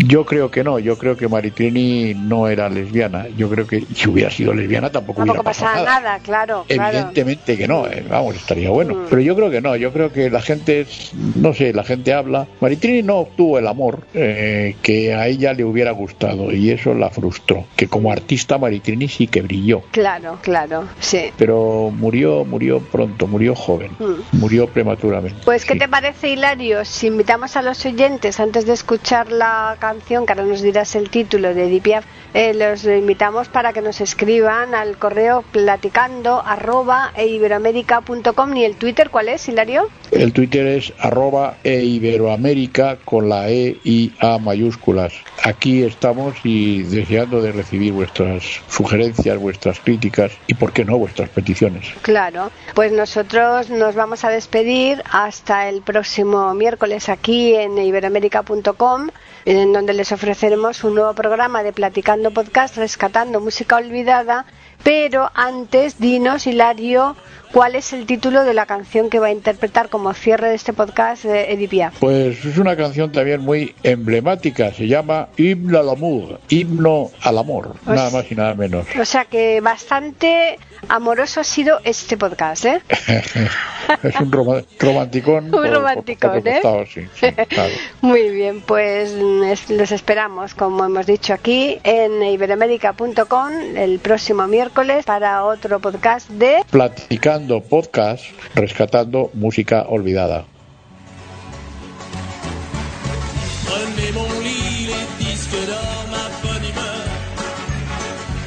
Yo 0.06 0.24
creo 0.24 0.50
que 0.50 0.64
no, 0.64 0.78
yo 0.78 0.96
creo 0.96 1.16
que 1.16 1.28
Maritini 1.28 2.14
no 2.14 2.48
era 2.48 2.68
lesbiana. 2.68 3.26
Yo 3.36 3.48
creo 3.50 3.66
que 3.66 3.84
si 3.94 4.08
hubiera 4.08 4.30
sido 4.30 4.54
lesbiana 4.54 4.90
tampoco, 4.90 5.18
Tampoco 5.18 5.40
hubiera 5.40 5.42
pasado 5.50 5.72
pasa 5.72 5.84
nada. 5.84 6.00
nada, 6.00 6.18
claro, 6.20 6.64
claro. 6.66 6.88
Evidentemente 6.98 7.56
que 7.58 7.68
no, 7.68 7.86
eh, 7.86 8.04
vamos, 8.08 8.36
estaría 8.36 8.70
bueno. 8.70 8.94
Mm. 8.94 9.06
Pero 9.10 9.20
yo 9.22 9.36
creo 9.36 9.50
que 9.50 9.60
no, 9.60 9.76
yo 9.76 9.92
creo 9.92 10.10
que 10.10 10.30
la 10.30 10.40
gente, 10.40 10.80
es- 10.80 11.12
no 11.36 11.52
sé, 11.52 11.72
la 11.74 11.84
gente 11.84 12.14
habla. 12.14 12.46
Maritrini 12.60 13.02
no 13.02 13.16
obtuvo 13.18 13.58
el 13.58 13.66
amor 13.66 14.06
eh, 14.14 14.76
que 14.82 15.12
a 15.14 15.26
ella 15.28 15.52
le 15.52 15.64
hubiera 15.64 15.90
gustado 15.92 16.50
y 16.50 16.70
eso 16.70 16.94
la 16.94 17.10
frustró. 17.10 17.66
Que 17.76 17.86
como 17.86 18.10
artista 18.10 18.56
Maritrini 18.58 19.06
sí 19.08 19.26
que 19.26 19.42
brilló. 19.42 19.82
Claro, 19.90 20.38
claro, 20.42 20.88
sí. 20.98 21.30
Pero 21.36 21.92
murió, 21.94 22.44
murió 22.46 22.80
pronto, 22.80 23.26
murió 23.26 23.54
joven, 23.54 23.90
Mm. 23.98 24.38
murió 24.38 24.66
prematuramente. 24.66 25.40
Pues, 25.44 25.64
¿qué 25.66 25.74
Sí. 25.74 25.78
te 25.80 25.88
parece, 25.88 26.30
Hilario? 26.30 26.84
Si 26.86 27.08
invitamos 27.08 27.54
a 27.56 27.62
los 27.62 27.84
oyentes, 27.84 28.40
antes 28.40 28.64
de 28.66 28.72
escuchar 28.72 29.30
la 29.30 29.76
canción, 29.78 29.89
que 30.06 30.14
ahora 30.14 30.44
nos 30.44 30.62
dirás 30.62 30.94
el 30.94 31.10
título 31.10 31.54
de 31.54 31.66
Edith 31.66 31.82
Piaf, 31.82 32.04
eh, 32.32 32.54
los 32.54 32.84
invitamos 32.84 33.48
para 33.48 33.72
que 33.72 33.82
nos 33.82 34.00
escriban 34.00 34.74
al 34.74 34.96
correo 34.96 35.42
platicando 35.50 36.40
arroba 36.44 37.12
e 37.16 37.26
y 37.26 38.64
el 38.64 38.76
Twitter, 38.76 39.10
¿cuál 39.10 39.28
es, 39.28 39.48
Hilario? 39.48 39.88
El 40.12 40.32
Twitter 40.32 40.66
es 40.66 40.92
arroba 40.98 41.56
e 41.64 41.82
Iberoamérica 41.82 42.98
con 43.04 43.28
la 43.28 43.50
E 43.50 43.78
y 43.84 44.12
A 44.20 44.38
mayúsculas. 44.38 45.12
Aquí 45.42 45.82
estamos 45.82 46.34
y 46.44 46.82
deseando 46.82 47.42
de 47.42 47.52
recibir 47.52 47.92
vuestras 47.92 48.44
sugerencias, 48.68 49.38
vuestras 49.38 49.80
críticas 49.80 50.32
y, 50.46 50.54
por 50.54 50.72
qué 50.72 50.84
no, 50.84 50.98
vuestras 50.98 51.30
peticiones. 51.30 51.86
Claro, 52.02 52.50
pues 52.74 52.92
nosotros 52.92 53.70
nos 53.70 53.94
vamos 53.94 54.24
a 54.24 54.28
despedir 54.28 55.02
hasta 55.10 55.68
el 55.68 55.82
próximo 55.82 56.54
miércoles 56.54 57.08
aquí 57.08 57.54
en 57.54 57.78
iberoamérica.com, 57.78 59.08
en 59.44 59.72
donde 59.72 59.92
les 59.92 60.12
ofreceremos 60.12 60.84
un 60.84 60.94
nuevo 60.96 61.14
programa 61.14 61.62
de 61.62 61.72
Platicando 61.72 62.30
Podcast, 62.30 62.76
rescatando 62.76 63.40
música 63.40 63.76
olvidada. 63.76 64.46
Pero 64.82 65.30
antes, 65.34 65.98
dinos, 65.98 66.46
Hilario, 66.46 67.16
cuál 67.52 67.74
es 67.74 67.92
el 67.92 68.06
título 68.06 68.44
de 68.44 68.54
la 68.54 68.66
canción 68.66 69.10
que 69.10 69.18
va 69.18 69.26
a 69.28 69.32
interpretar 69.32 69.88
como 69.88 70.12
cierre 70.14 70.48
de 70.48 70.54
este 70.54 70.72
podcast 70.72 71.24
de 71.24 71.52
Edith 71.52 71.70
Piaf. 71.70 71.94
Pues 71.98 72.44
es 72.44 72.58
una 72.58 72.76
canción 72.76 73.10
también 73.12 73.40
muy 73.40 73.74
emblemática, 73.82 74.72
se 74.72 74.86
llama 74.86 75.28
Himno 75.36 75.78
al 75.80 75.88
Amour, 75.90 76.40
himno 76.48 77.10
al 77.22 77.38
amor, 77.38 77.74
Pues- 77.84 77.96
nada 77.96 78.10
más 78.10 78.30
y 78.30 78.34
nada 78.34 78.54
menos. 78.54 78.86
O 79.00 79.04
sea 79.04 79.24
que 79.24 79.60
bastante 79.60 80.58
amoroso 80.88 81.40
ha 81.40 81.44
sido 81.44 81.80
este 81.84 82.16
podcast, 82.16 82.64
¿eh? 82.66 82.82
es 84.02 84.20
un 84.20 84.30
roma- 84.32 84.62
romanticón. 84.78 85.54
Un 85.54 85.72
romanticón, 85.74 86.42
¿eh? 86.46 86.60
sí, 86.92 87.02
sí, 87.14 87.26
claro. 87.48 87.72
Muy 88.00 88.30
bien, 88.30 88.60
pues 88.62 89.10
es- 89.46 89.70
los 89.70 89.92
esperamos, 89.92 90.54
como 90.54 90.84
hemos 90.84 91.06
dicho 91.06 91.34
aquí, 91.34 91.78
en 91.84 92.22
iberoamérica.com 92.22 93.50
el 93.76 93.98
próximo 93.98 94.46
miércoles 94.46 95.04
para 95.04 95.44
otro 95.44 95.80
podcast 95.80 96.28
de 96.30 96.62
Platicando 96.70 97.39
podcast, 97.60 98.34
rescatando 98.54 99.30
música 99.34 99.86
olvidada. 99.88 100.44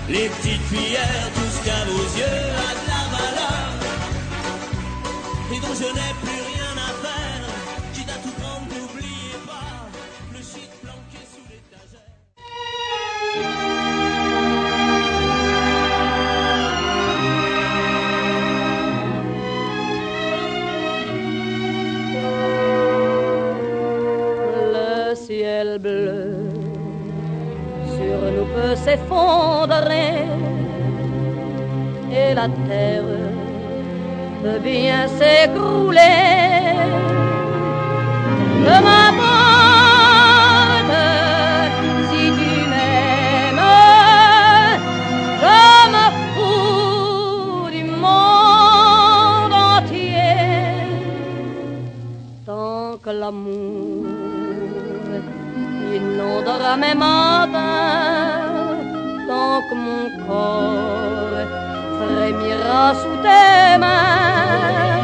Les 0.10 0.30
petites 0.30 1.13
s'effondrer 28.94 30.28
et 32.12 32.34
la 32.36 32.48
terre 32.68 33.14
peut 34.42 34.60
bien 34.60 35.08
s'écrouler. 35.18 36.20
Ne 38.66 38.76
m'importe 38.86 39.32
si 42.10 42.24
tu 42.40 42.52
m'aimes, 42.72 43.68
je 45.44 45.60
me 45.94 46.06
fous 46.34 47.70
du 47.76 47.84
monde 48.06 49.56
entier 49.74 50.38
tant 52.46 52.90
que 53.04 53.12
l'amour 53.22 54.06
inondera 55.96 56.74
mes 56.78 56.96
matins, 56.96 57.83
que 59.62 59.76
mon 59.76 60.10
corps 60.26 61.48
frémira 62.00 62.94
sous 62.96 63.18
tes 63.22 63.78
mains. 63.78 65.03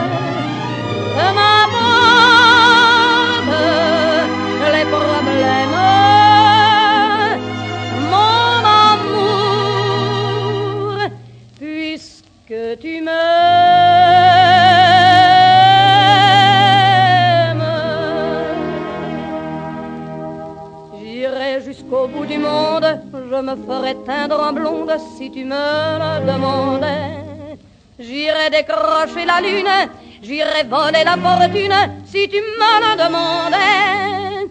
Me 23.42 23.56
ferai 23.56 23.96
teindre 24.06 24.40
en 24.40 24.54
blonde 24.54 24.98
si 25.18 25.30
tu 25.32 25.44
me 25.46 25.56
le 26.02 26.26
demandais. 26.26 27.58
J'irai 28.00 28.50
décrocher 28.50 29.26
la 29.26 29.40
lune, 29.42 29.90
j'irai 30.22 30.64
voler 30.64 31.04
la 31.04 31.18
fortune 31.18 31.80
si 32.06 32.28
tu 32.28 32.38
me 32.60 32.72
le 32.84 32.92
demandais. 33.04 34.50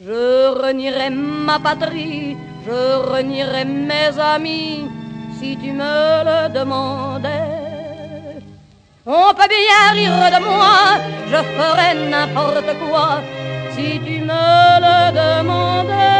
Je 0.00 0.48
renierai 0.62 1.10
ma 1.10 1.58
patrie, 1.58 2.36
je 2.66 2.80
renierai 3.12 3.64
mes 3.64 4.18
amis 4.18 4.88
si 5.38 5.56
tu 5.56 5.72
me 5.72 6.24
le 6.28 6.48
demandais. 6.52 7.60
On 9.06 9.34
peut 9.34 9.48
bien 9.48 9.92
rire 9.92 10.30
de 10.34 10.44
moi, 10.44 10.98
je 11.30 11.40
ferai 11.56 12.08
n'importe 12.10 12.72
quoi 12.88 13.20
si 13.74 13.98
tu 14.00 14.20
me 14.20 14.44
le 14.84 14.98
demandais. 15.20 16.19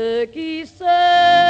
que 0.00 0.26
qui. 0.32 1.49